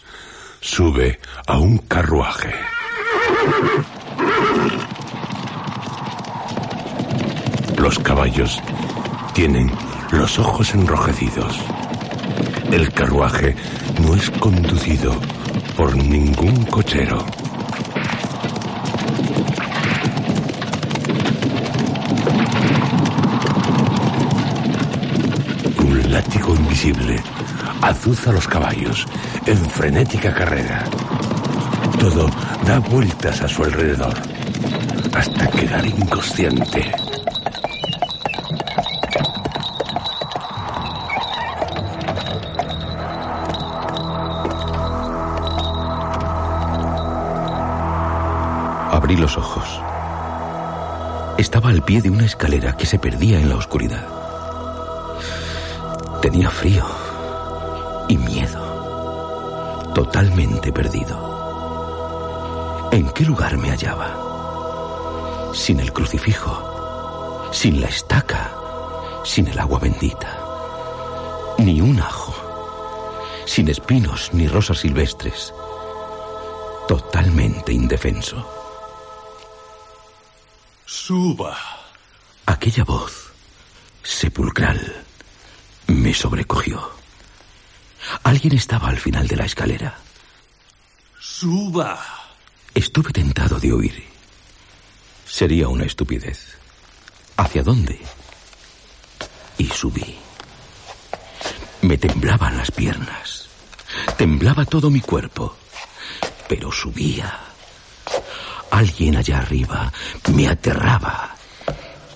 [0.59, 2.51] sube a un carruaje.
[7.77, 8.59] Los caballos
[9.35, 9.71] tienen
[10.13, 11.59] los ojos enrojecidos.
[12.73, 13.55] El carruaje
[14.01, 15.15] no es conducido
[15.77, 17.23] por ningún cochero.
[25.81, 27.23] Un látigo invisible
[27.89, 29.07] azuza los caballos
[29.47, 30.85] en frenética carrera.
[31.99, 32.31] Todo
[32.67, 34.15] da vueltas a su alrededor
[35.15, 36.93] hasta quedar inconsciente.
[48.91, 49.83] Abrí los ojos.
[51.37, 54.07] Estaba al pie de una escalera que se perdía en la oscuridad.
[56.23, 56.85] Tenía frío
[58.15, 59.93] y miedo.
[59.93, 61.17] Totalmente perdido.
[62.93, 65.53] ¿En qué lugar me hallaba?
[65.53, 68.53] Sin el crucifijo, sin la estaca,
[69.25, 70.39] sin el agua bendita.
[71.59, 72.33] Ni un ajo.
[73.47, 75.53] Sin espinos ni rosas silvestres.
[76.87, 78.47] Totalmente indefenso.
[80.87, 81.57] Suba.
[82.47, 83.33] Aquella voz,
[84.03, 85.05] sepulcral,
[85.89, 87.04] me sobrecogió.
[88.23, 89.99] Alguien estaba al final de la escalera.
[91.19, 92.01] Suba.
[92.75, 94.05] Estuve tentado de huir.
[95.27, 96.59] Sería una estupidez.
[97.37, 98.01] ¿Hacia dónde?
[99.59, 100.17] Y subí.
[101.83, 103.49] Me temblaban las piernas.
[104.17, 105.57] Temblaba todo mi cuerpo.
[106.49, 107.41] Pero subía.
[108.71, 109.93] Alguien allá arriba
[110.33, 111.37] me aterraba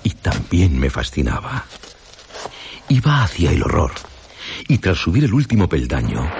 [0.03, 1.65] y también me fascinaba.
[2.89, 3.93] Iba hacia el horror
[4.69, 6.31] y tras subir el último peldaño,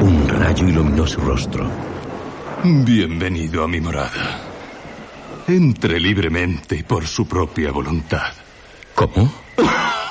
[0.00, 1.70] un rayo iluminó su rostro.
[2.62, 4.40] Bienvenido a mi morada.
[5.46, 8.32] Entre libremente y por su propia voluntad.
[8.94, 9.30] ¿Cómo?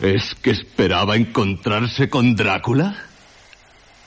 [0.00, 2.96] ¿Es que esperaba encontrarse con Drácula?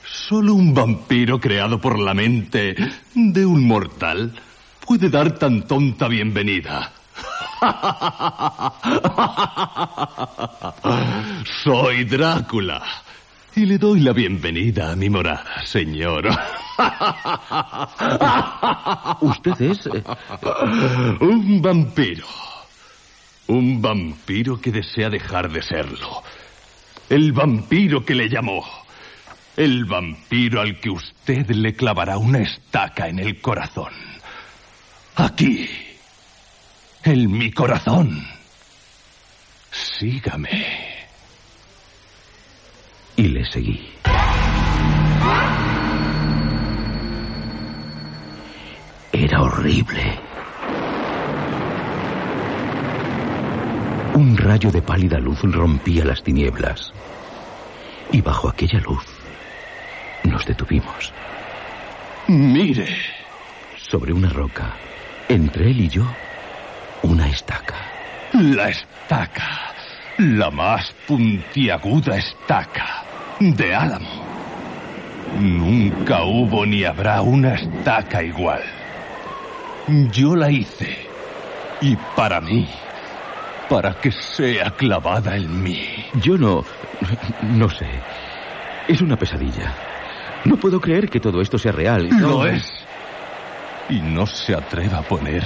[0.03, 2.75] Solo un vampiro creado por la mente
[3.15, 4.33] de un mortal
[4.91, 6.91] puede dar tan tonta bienvenida.
[11.63, 12.83] Soy Drácula
[13.55, 16.27] y le doy la bienvenida a mi morada, señor.
[19.21, 19.85] ¿Usted es...?
[19.87, 20.03] eh,
[21.21, 22.27] Un vampiro.
[23.47, 26.21] Un vampiro que desea dejar de serlo.
[27.09, 28.65] El vampiro que le llamó.
[29.55, 34.10] El vampiro al que usted le clavará una estaca en el corazón.
[35.15, 35.69] Aquí.
[37.03, 38.25] En mi corazón.
[39.71, 40.65] Sígame.
[43.15, 43.89] Y le seguí.
[49.11, 50.19] Era horrible.
[54.13, 56.91] Un rayo de pálida luz rompía las tinieblas.
[58.11, 59.05] Y bajo aquella luz
[60.23, 61.13] nos detuvimos.
[62.27, 62.87] Mire.
[63.77, 64.73] Sobre una roca,
[65.31, 66.03] entre él y yo,
[67.03, 67.75] una estaca.
[68.33, 69.73] La estaca.
[70.17, 73.03] La más puntiaguda estaca.
[73.39, 74.25] De álamo.
[75.39, 78.61] Nunca hubo ni habrá una estaca igual.
[80.11, 81.07] Yo la hice.
[81.81, 82.67] Y para mí.
[83.69, 86.05] Para que sea clavada en mí.
[86.21, 86.63] Yo no...
[87.41, 87.87] no sé.
[88.87, 89.73] Es una pesadilla.
[90.43, 92.09] No puedo creer que todo esto sea real.
[92.19, 92.45] Lo No.
[92.45, 92.80] es.
[93.91, 95.43] Y no se atreva a poner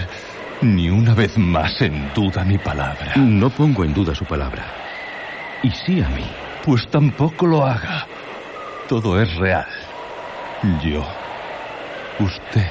[0.62, 3.14] ni una vez más en duda mi palabra.
[3.18, 4.64] No pongo en duda su palabra.
[5.64, 6.26] Y sí a mí.
[6.64, 8.08] Pues tampoco lo haga.
[8.88, 9.68] Todo es real.
[10.84, 11.06] Yo.
[12.20, 12.70] Usted.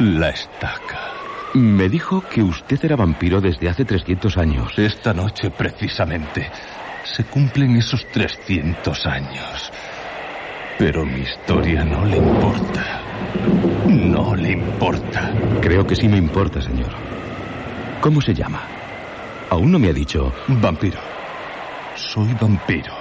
[0.00, 1.12] La estaca.
[1.54, 4.72] Me dijo que usted era vampiro desde hace 300 años.
[4.76, 6.50] Esta noche, precisamente,
[7.04, 9.72] se cumplen esos 300 años.
[10.78, 12.93] Pero mi historia no le importa.
[13.88, 15.32] No le importa.
[15.60, 16.90] Creo que sí me importa, señor.
[18.00, 18.62] ¿Cómo se llama?
[19.50, 20.32] Aún no me ha dicho.
[20.48, 20.98] Vampiro.
[21.94, 22.92] Soy vampiro.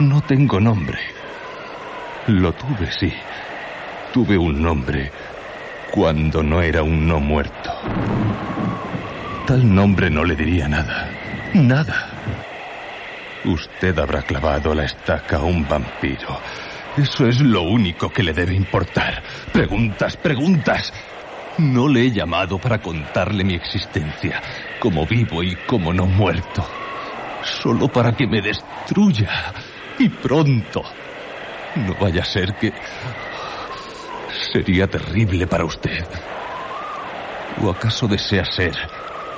[0.00, 0.98] No tengo nombre.
[2.26, 3.12] Lo tuve, sí.
[4.12, 5.10] Tuve un nombre
[5.90, 7.72] cuando no era un no muerto.
[9.46, 11.08] Tal nombre no le diría nada.
[11.54, 12.10] Nada.
[13.44, 16.38] Usted habrá clavado la estaca a un vampiro.
[16.98, 19.22] Eso es lo único que le debe importar.
[19.52, 20.92] Preguntas, preguntas.
[21.58, 24.42] No le he llamado para contarle mi existencia,
[24.80, 26.66] como vivo y como no muerto.
[27.44, 29.52] Solo para que me destruya.
[30.00, 30.82] Y pronto.
[31.76, 32.72] No vaya a ser que...
[34.52, 36.04] Sería terrible para usted.
[37.62, 38.74] ¿O acaso desea ser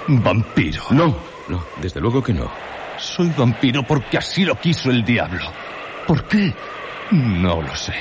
[0.08, 0.84] vampiro?
[0.92, 1.14] No,
[1.48, 2.50] no, desde luego que no.
[2.96, 5.44] Soy vampiro porque así lo quiso el diablo.
[6.06, 6.54] ¿Por qué?
[7.10, 7.94] No lo sé.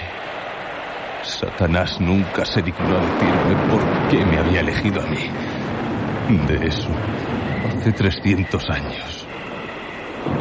[1.24, 5.30] Satanás nunca se dignó a decirme por qué me había elegido a mí.
[6.48, 6.90] De eso,
[7.68, 9.28] hace 300 años.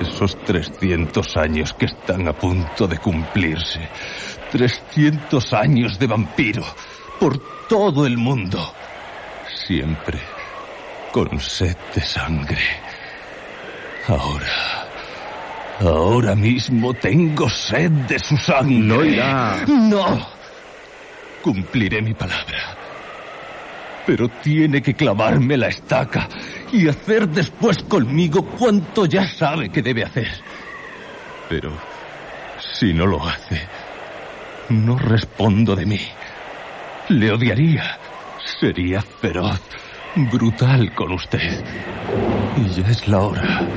[0.00, 3.88] Esos 300 años que están a punto de cumplirse.
[4.52, 6.64] 300 años de vampiro
[7.18, 7.38] por
[7.68, 8.74] todo el mundo.
[9.66, 10.20] Siempre
[11.12, 12.62] con sed de sangre.
[14.08, 14.88] Ahora,
[15.81, 18.79] ahora mismo tengo sed de su sangre.
[18.79, 19.64] No irá.
[19.66, 20.26] No.
[21.43, 22.76] Cumpliré mi palabra.
[24.07, 26.29] Pero tiene que clavarme la estaca
[26.72, 30.29] y hacer después conmigo cuanto ya sabe que debe hacer.
[31.49, 31.72] Pero
[32.79, 33.61] si no lo hace,
[34.70, 36.01] no respondo de mí.
[37.09, 37.99] Le odiaría.
[38.61, 39.61] Sería feroz,
[40.33, 41.64] brutal con usted.
[42.57, 43.68] Y ya es la hora.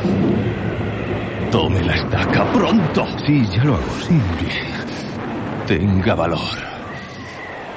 [1.51, 3.05] Tome la estaca pronto.
[3.25, 3.93] Sí, ya lo hago.
[4.07, 4.13] Sí.
[4.39, 5.67] Bien.
[5.67, 6.57] Tenga valor.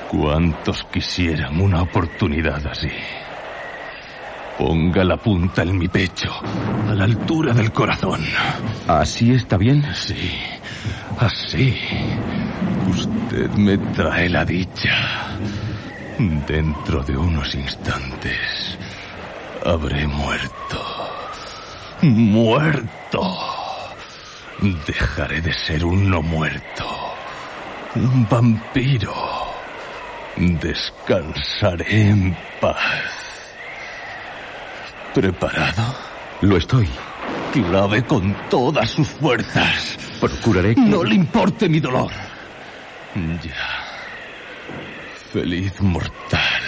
[0.08, 2.90] ¿Cuántos quisieran una oportunidad así?
[4.56, 6.30] Ponga la punta en mi pecho,
[6.88, 8.20] a la altura del corazón.
[8.86, 9.84] ¿Así está bien?
[9.92, 10.38] Sí,
[11.18, 11.76] así.
[12.88, 15.36] Usted me trae la dicha.
[16.46, 18.78] Dentro de unos instantes
[19.64, 20.80] habré muerto.
[22.02, 23.03] Muerto.
[24.60, 26.84] Dejaré de ser un no muerto.
[27.96, 29.14] Un vampiro.
[30.36, 32.78] Descansaré en paz.
[35.14, 35.94] ¿Preparado?
[36.40, 36.88] Lo estoy.
[37.52, 39.96] Clave con todas sus fuerzas.
[40.20, 40.80] Procuraré que...
[40.80, 42.10] No le importe mi dolor.
[43.14, 43.84] Ya.
[45.32, 46.62] Feliz mortal.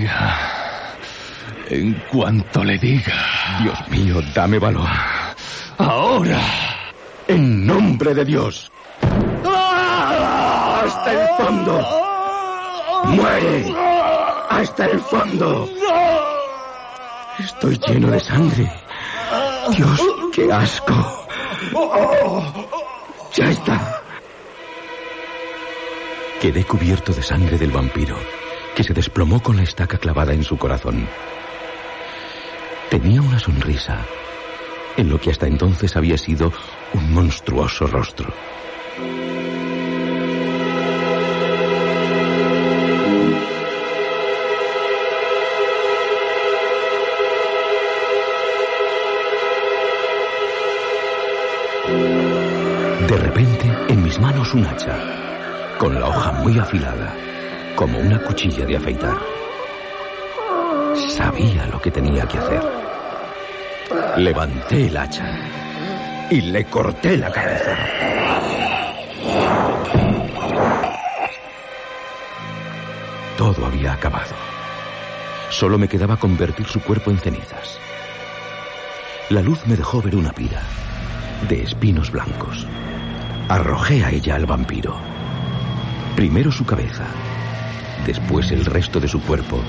[0.00, 0.96] Ya.
[1.68, 3.14] En cuanto le diga.
[3.60, 5.15] Dios mío, dame valor.
[5.78, 6.40] Ahora.
[7.28, 8.70] En nombre de Dios.
[9.44, 11.80] ¡Hasta el fondo!
[13.06, 13.74] ¡Muere!
[14.48, 15.68] ¡Hasta el fondo!
[17.38, 18.72] Estoy lleno de sangre.
[19.76, 20.00] Dios,
[20.32, 21.26] qué asco.
[23.34, 24.02] Ya está.
[26.40, 28.16] Quedé cubierto de sangre del vampiro,
[28.74, 31.08] que se desplomó con la estaca clavada en su corazón.
[32.88, 33.98] Tenía una sonrisa,
[34.96, 36.52] en lo que hasta entonces había sido
[36.94, 38.32] un monstruoso rostro.
[53.08, 57.14] De repente, en mis manos un hacha, con la hoja muy afilada,
[57.76, 59.16] como una cuchilla de afeitar.
[61.10, 62.95] Sabía lo que tenía que hacer.
[64.16, 65.26] Levanté el hacha
[66.30, 67.76] y le corté la cabeza.
[73.36, 74.34] Todo había acabado.
[75.50, 77.78] Solo me quedaba convertir su cuerpo en cenizas.
[79.30, 80.62] La luz me dejó ver una pira
[81.48, 82.66] de espinos blancos.
[83.48, 84.96] Arrojé a ella al vampiro.
[86.16, 87.04] Primero su cabeza,
[88.04, 89.60] después el resto de su cuerpo,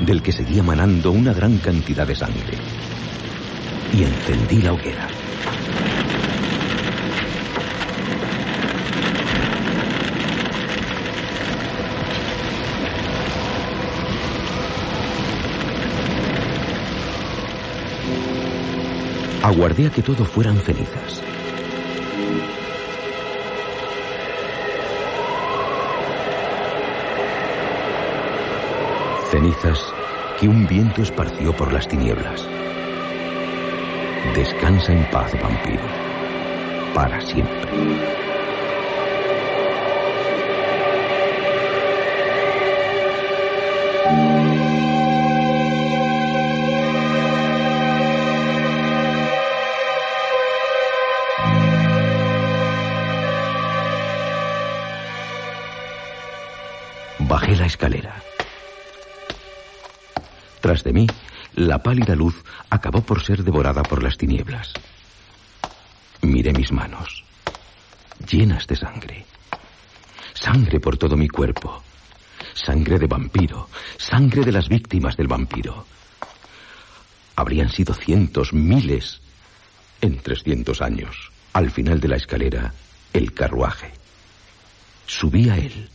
[0.00, 2.58] del que seguía manando una gran cantidad de sangre
[3.96, 5.08] y encendí la hoguera.
[19.42, 21.22] Aguardé a que todo fueran cenizas.
[29.30, 29.94] Cenizas
[30.38, 32.55] que un viento esparció por las tinieblas.
[34.34, 35.84] Descansa en paz, vampiro.
[36.94, 37.70] Para siempre.
[57.18, 58.22] Bajé la escalera.
[60.60, 61.06] Tras de mí,
[61.56, 62.34] la pálida luz
[62.70, 64.72] acabó por ser devorada por las tinieblas.
[66.22, 67.24] Miré mis manos,
[68.28, 69.26] llenas de sangre.
[70.34, 71.82] Sangre por todo mi cuerpo.
[72.54, 75.86] Sangre de vampiro, sangre de las víctimas del vampiro.
[77.36, 79.20] Habrían sido cientos, miles,
[80.00, 81.30] en trescientos años.
[81.52, 82.72] Al final de la escalera,
[83.12, 83.92] el carruaje.
[85.06, 85.88] Subí a él.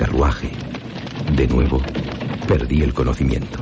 [0.00, 0.50] Carruaje,
[1.36, 1.82] de nuevo,
[2.48, 3.58] perdí el conocimiento.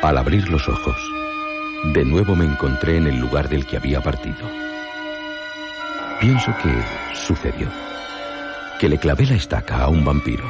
[0.00, 0.96] Al abrir los ojos,
[1.84, 4.48] de nuevo me encontré en el lugar del que había partido.
[6.20, 6.72] Pienso que
[7.14, 7.68] sucedió.
[8.78, 10.44] Que le clavé la estaca a un vampiro.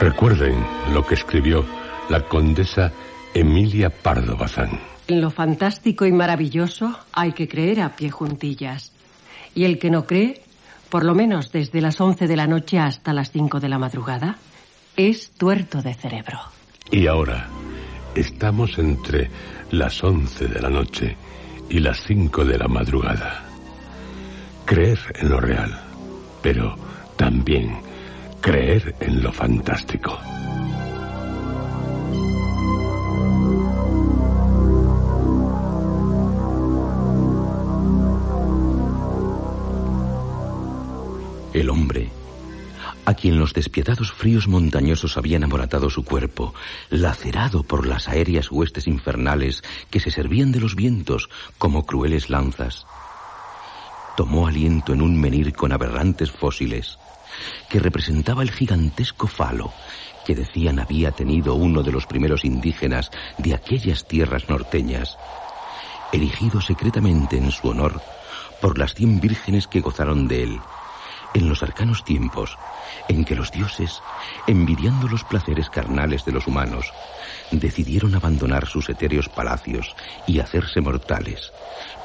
[0.00, 0.54] Recuerden
[0.92, 1.64] lo que escribió
[2.08, 2.92] la condesa
[3.34, 4.80] Emilia Pardo Bazán.
[5.08, 8.92] En lo fantástico y maravilloso hay que creer a pie juntillas.
[9.54, 10.42] Y el que no cree,
[10.88, 14.38] por lo menos desde las 11 de la noche hasta las 5 de la madrugada,
[14.96, 16.38] es tuerto de cerebro.
[16.90, 17.48] Y ahora
[18.14, 19.30] estamos entre
[19.70, 21.16] las 11 de la noche
[21.70, 23.44] y las 5 de la madrugada.
[24.64, 25.80] Creer en lo real,
[26.42, 26.76] pero
[27.16, 27.78] también
[28.40, 30.18] creer en lo fantástico.
[41.62, 42.10] El hombre,
[43.06, 46.54] a quien los despiadados fríos montañosos habían amoratado su cuerpo,
[46.90, 52.84] lacerado por las aéreas huestes infernales que se servían de los vientos como crueles lanzas,
[54.16, 56.98] tomó aliento en un menir con aberrantes fósiles
[57.68, 59.72] que representaba el gigantesco falo
[60.26, 65.16] que decían había tenido uno de los primeros indígenas de aquellas tierras norteñas,
[66.12, 68.02] erigido secretamente en su honor
[68.60, 70.60] por las cien vírgenes que gozaron de él
[71.34, 72.58] en los arcanos tiempos
[73.08, 74.02] en que los dioses,
[74.46, 76.92] envidiando los placeres carnales de los humanos,
[77.50, 79.94] decidieron abandonar sus etéreos palacios
[80.26, 81.52] y hacerse mortales,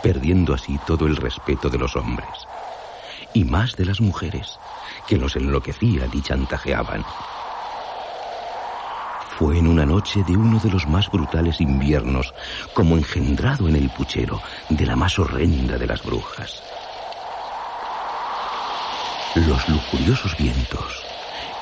[0.02, 2.48] perdiendo así todo el respeto de los hombres,
[3.34, 4.60] y más de las mujeres,
[5.08, 7.04] que los enloquecían y chantajeaban.
[9.38, 12.34] Fue en una noche de uno de los más brutales inviernos,
[12.74, 16.64] como engendrado en el puchero de la más horrenda de las brujas.
[19.46, 21.06] Los lujuriosos vientos,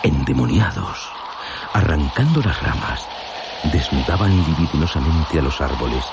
[0.01, 1.11] endemoniados,
[1.73, 3.09] arrancando las ramas,
[3.63, 6.05] desnudaban libidinosamente a los árboles,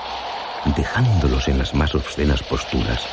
[0.65, 3.07] dejándolos en las más obscenas posturas,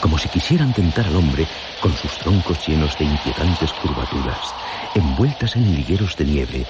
[0.00, 1.46] como si quisieran tentar al hombre
[1.78, 4.54] con sus troncos llenos de inquietantes curvaturas,
[4.94, 6.66] envueltas en ligueros de nieve,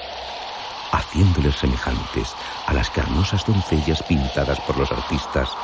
[0.91, 2.35] haciéndoles semejantes
[2.67, 5.57] a las carnosas doncellas pintadas por los artistas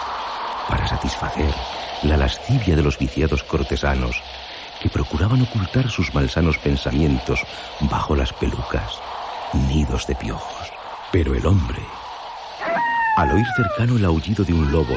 [0.69, 1.55] para satisfacer
[2.03, 4.23] la lascivia de los viciados cortesanos
[4.81, 7.41] que procuraban ocultar sus malsanos pensamientos
[7.81, 9.01] bajo las pelucas,
[9.69, 10.73] nidos de piojos.
[11.13, 11.83] Pero el hombre,
[13.17, 14.97] al oír cercano el aullido de un lobo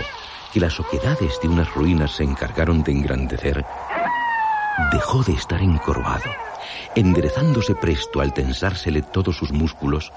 [0.53, 3.65] que las oquedades de unas ruinas se encargaron de engrandecer,
[4.91, 6.31] dejó de estar encorvado,
[6.95, 10.11] enderezándose presto al tensársele todos sus músculos,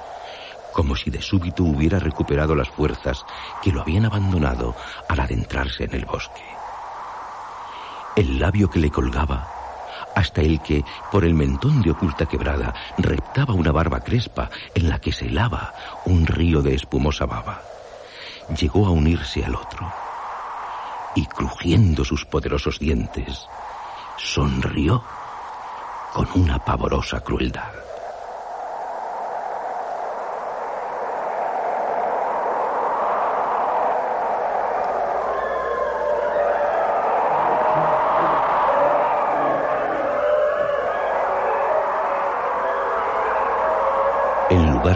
[0.73, 3.25] como si de súbito hubiera recuperado las fuerzas
[3.63, 4.75] que lo habían abandonado
[5.09, 6.62] al adentrarse en el bosque.
[8.15, 9.49] El labio que le colgaba,
[10.15, 15.01] hasta el que, por el mentón de oculta quebrada, reptaba una barba crespa en la
[15.01, 17.63] que se lava un río de espumosa baba,
[18.49, 19.93] llegó a unirse al otro.
[21.15, 23.51] y crujiendo sus poderosos dientes,
[24.17, 25.05] sonrió
[26.13, 27.92] con una pavorosa crueldad.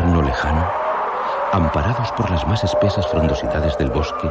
[0.04, 0.66] Lejano,
[1.52, 4.30] amparados por las más espesas frondosidades del bosque,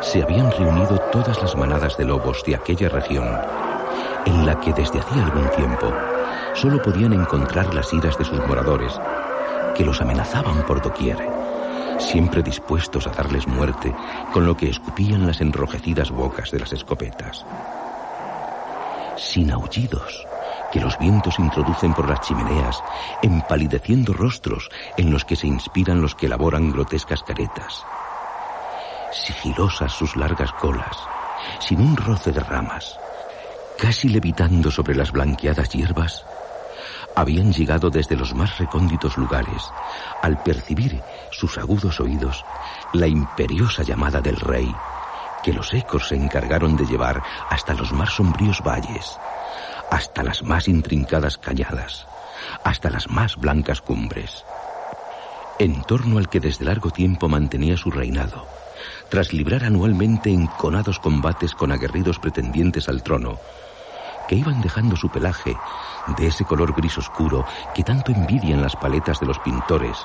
[0.00, 3.26] se habían reunido todas las manadas de lobos de aquella región,
[4.26, 5.92] en la que desde hacía algún tiempo
[6.54, 9.00] solo podían encontrar las iras de sus moradores,
[9.74, 11.18] que los amenazaban por doquier,
[11.98, 13.92] siempre dispuestos a darles muerte
[14.32, 17.44] con lo que escupían las enrojecidas bocas de las escopetas.
[19.16, 20.26] Sin aullidos,
[20.76, 22.84] que los vientos introducen por las chimeneas,
[23.22, 24.68] empalideciendo rostros
[24.98, 27.86] en los que se inspiran los que elaboran grotescas caretas.
[29.10, 31.08] Sigilosas sus largas colas,
[31.60, 33.00] sin un roce de ramas,
[33.78, 36.26] casi levitando sobre las blanqueadas hierbas,
[37.14, 39.72] habían llegado desde los más recónditos lugares,
[40.20, 42.44] al percibir sus agudos oídos
[42.92, 44.76] la imperiosa llamada del rey,
[45.40, 49.22] que los ecos se encargaron de llevar hasta los más sombríos valles,
[49.90, 52.06] hasta las más intrincadas cañadas,
[52.64, 54.44] hasta las más blancas cumbres,
[55.58, 58.46] en torno al que desde largo tiempo mantenía su reinado,
[59.08, 63.38] tras librar anualmente enconados combates con aguerridos pretendientes al trono,
[64.28, 65.56] que iban dejando su pelaje
[66.18, 69.96] de ese color gris oscuro que tanto envidian las paletas de los pintores,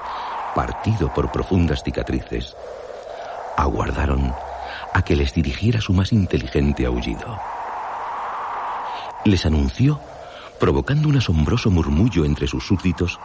[0.54, 2.56] partido por profundas cicatrices,
[3.58, 4.36] aguardaron
[4.94, 7.61] a que les dirigiera su más inteligente aullido.
[9.24, 10.02] Les anunció,
[10.58, 13.20] provocando un asombroso murmullo entre sus súbditos,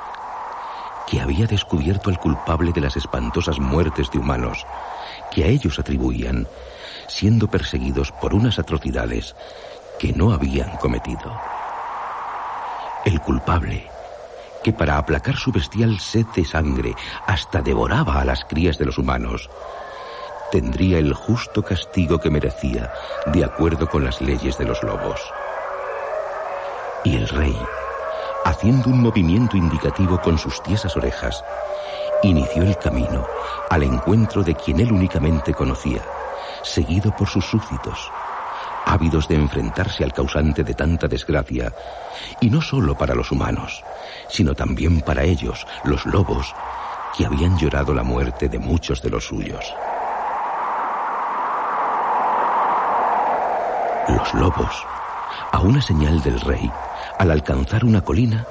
[1.07, 4.67] que había descubierto al culpable de las espantosas muertes de humanos
[5.31, 6.49] que a ellos atribuían,
[7.07, 9.37] siendo perseguidos por unas atrocidades
[9.99, 11.33] que no habían cometido.
[13.05, 13.91] El culpable,
[14.63, 18.99] que para aplacar su bestial sed de sangre hasta devoraba a las crías de los
[18.99, 19.49] humanos,
[20.51, 22.91] tendría el justo castigo que merecía
[23.25, 25.46] de acuerdo con las leyes de los lobos.
[27.05, 27.57] Y el rey,
[28.45, 31.45] haciendo un movimiento indicativo con sus tiesas orejas,
[32.23, 33.27] inició el camino
[33.71, 36.03] al encuentro de quien él únicamente conocía,
[36.63, 38.11] seguido por sus súbditos,
[38.85, 41.73] ávidos de enfrentarse al causante de tanta desgracia,
[42.41, 43.85] y no solo para los humanos,
[44.29, 46.55] sino también para ellos, los lobos,
[47.17, 49.75] que habían llorado la muerte de muchos de los suyos.
[54.09, 54.87] Los lobos,
[55.51, 56.71] a una señal del rey,
[57.19, 58.47] al alcanzar una colina,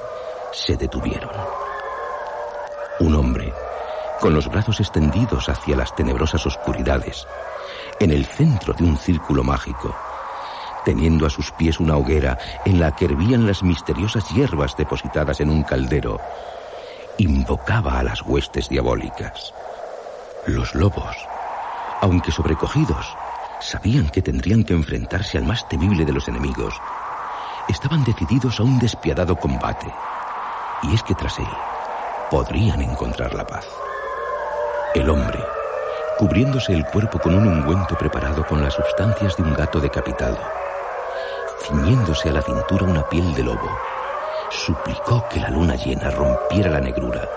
[0.52, 1.30] se detuvieron.
[3.00, 3.52] Un hombre,
[4.20, 7.26] con los brazos extendidos hacia las tenebrosas oscuridades,
[8.00, 9.94] en el centro de un círculo mágico,
[10.84, 15.50] teniendo a sus pies una hoguera en la que hervían las misteriosas hierbas depositadas en
[15.50, 16.20] un caldero,
[17.18, 19.52] invocaba a las huestes diabólicas.
[20.46, 21.16] Los lobos,
[22.00, 23.16] aunque sobrecogidos,
[23.60, 26.74] sabían que tendrían que enfrentarse al más temible de los enemigos.
[27.68, 29.92] Estaban decididos a un despiadado combate.
[30.84, 31.48] Y es que tras él
[32.30, 33.66] podrían encontrar la paz.
[34.94, 35.38] El hombre,
[36.16, 40.38] cubriéndose el cuerpo con un ungüento preparado con las sustancias de un gato decapitado,
[41.62, 43.68] ciñéndose a la cintura una piel de lobo,
[44.48, 47.28] suplicó que la luna llena rompiera la negrura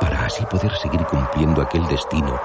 [0.00, 2.40] para así poder seguir cumpliendo aquel destino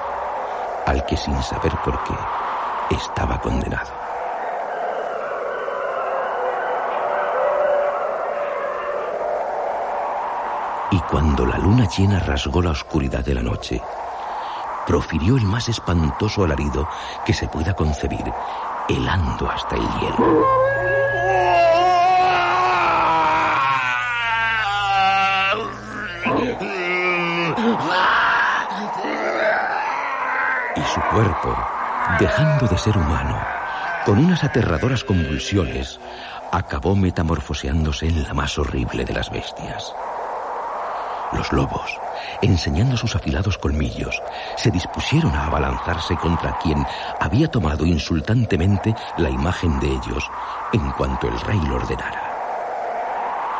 [0.87, 4.02] al que sin saber por qué estaba condenado.
[10.91, 13.81] Y cuando la luna llena rasgó la oscuridad de la noche,
[14.85, 16.87] profirió el más espantoso alarido
[17.25, 18.31] que se pueda concebir,
[18.89, 20.47] helando hasta el hielo.
[30.75, 31.55] Y su cuerpo,
[32.19, 33.37] dejando de ser humano,
[34.05, 35.99] con unas aterradoras convulsiones,
[36.51, 39.93] acabó metamorfoseándose en la más horrible de las bestias.
[41.35, 41.99] Los lobos,
[42.41, 44.21] enseñando sus afilados colmillos,
[44.55, 46.85] se dispusieron a abalanzarse contra quien
[47.19, 50.29] había tomado insultantemente la imagen de ellos
[50.71, 52.21] en cuanto el rey lo ordenara.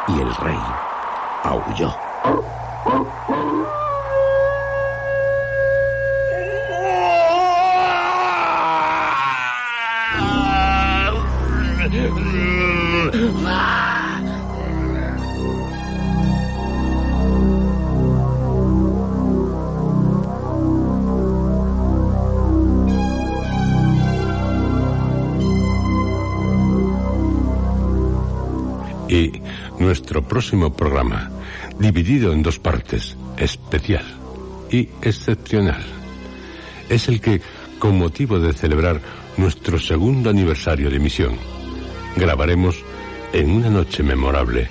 [0.08, 0.62] Y el rey
[1.44, 1.94] aulló.
[30.34, 31.30] Próximo programa,
[31.78, 34.04] dividido en dos partes, especial
[34.72, 35.84] y excepcional,
[36.90, 37.40] es el que,
[37.78, 39.00] con motivo de celebrar
[39.38, 41.38] nuestro segundo aniversario de emisión,
[42.16, 42.84] grabaremos
[43.32, 44.70] en una noche memorable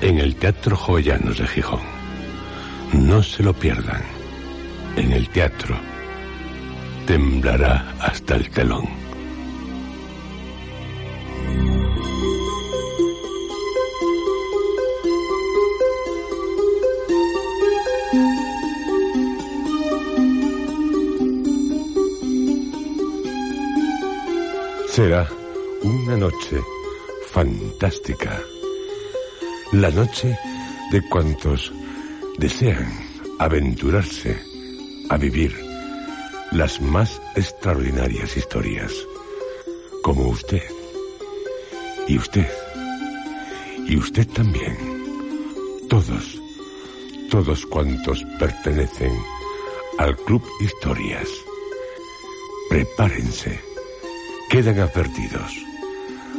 [0.00, 1.82] en el Teatro Jovellanos de Gijón.
[2.92, 4.02] No se lo pierdan.
[4.96, 5.76] En el teatro
[7.06, 8.88] temblará hasta el telón.
[24.96, 25.28] Será
[25.82, 26.58] una noche
[27.30, 28.40] fantástica.
[29.72, 30.34] La noche
[30.90, 31.70] de cuantos
[32.38, 32.90] desean
[33.38, 34.40] aventurarse
[35.10, 35.54] a vivir
[36.52, 38.90] las más extraordinarias historias,
[40.02, 40.62] como usted,
[42.08, 42.50] y usted,
[43.86, 44.78] y usted también,
[45.90, 46.40] todos,
[47.28, 49.12] todos cuantos pertenecen
[49.98, 51.28] al Club Historias.
[52.70, 53.65] Prepárense,
[54.56, 55.52] quedan advertidos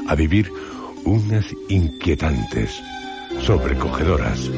[0.07, 0.51] a vivir
[1.05, 2.81] unas inquietantes,
[3.41, 4.49] sobrecogedoras,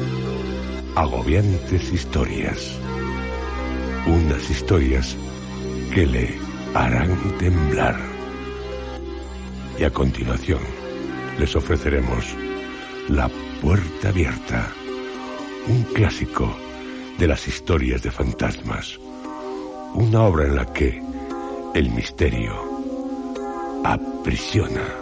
[0.96, 2.78] agobiantes historias.
[4.06, 5.14] Unas historias
[5.92, 6.38] que le
[6.72, 8.00] harán temblar.
[9.78, 10.60] Y a continuación
[11.38, 12.34] les ofreceremos
[13.10, 13.30] La
[13.60, 14.72] Puerta Abierta,
[15.68, 16.50] un clásico
[17.18, 18.98] de las historias de fantasmas,
[19.92, 21.02] una obra en la que
[21.74, 22.69] el misterio
[23.84, 25.00] aprisiona.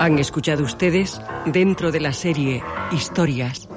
[0.00, 3.67] Han escuchado ustedes dentro de la serie Historias.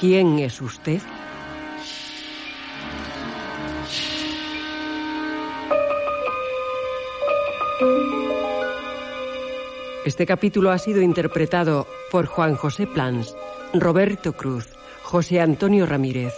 [0.00, 1.00] ¿Quién es usted?
[10.04, 13.36] Este capítulo ha sido interpretado por Juan José Plans,
[13.74, 14.68] Roberto Cruz,
[15.02, 16.32] José Antonio Ramírez,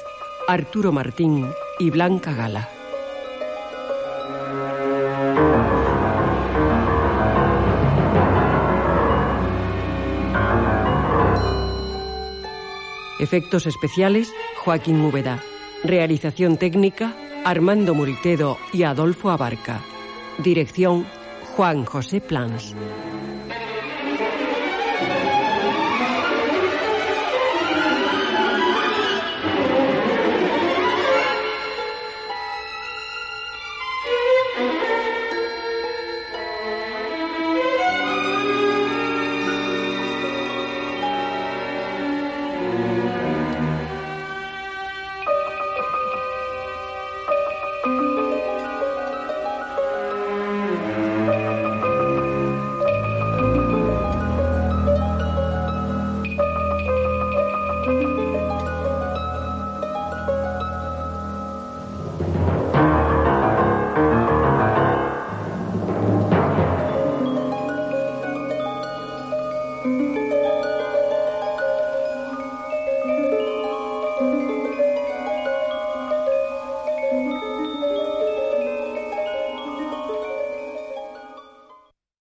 [0.49, 1.47] Arturo Martín
[1.79, 2.80] y Blanca Gala.
[13.21, 14.33] Efectos especiales,
[14.65, 15.43] Joaquín Úbeda.
[15.85, 17.15] Realización técnica,
[17.45, 19.83] Armando Muritedo y Adolfo Abarca.
[20.39, 21.07] Dirección,
[21.55, 22.75] Juan José Plans.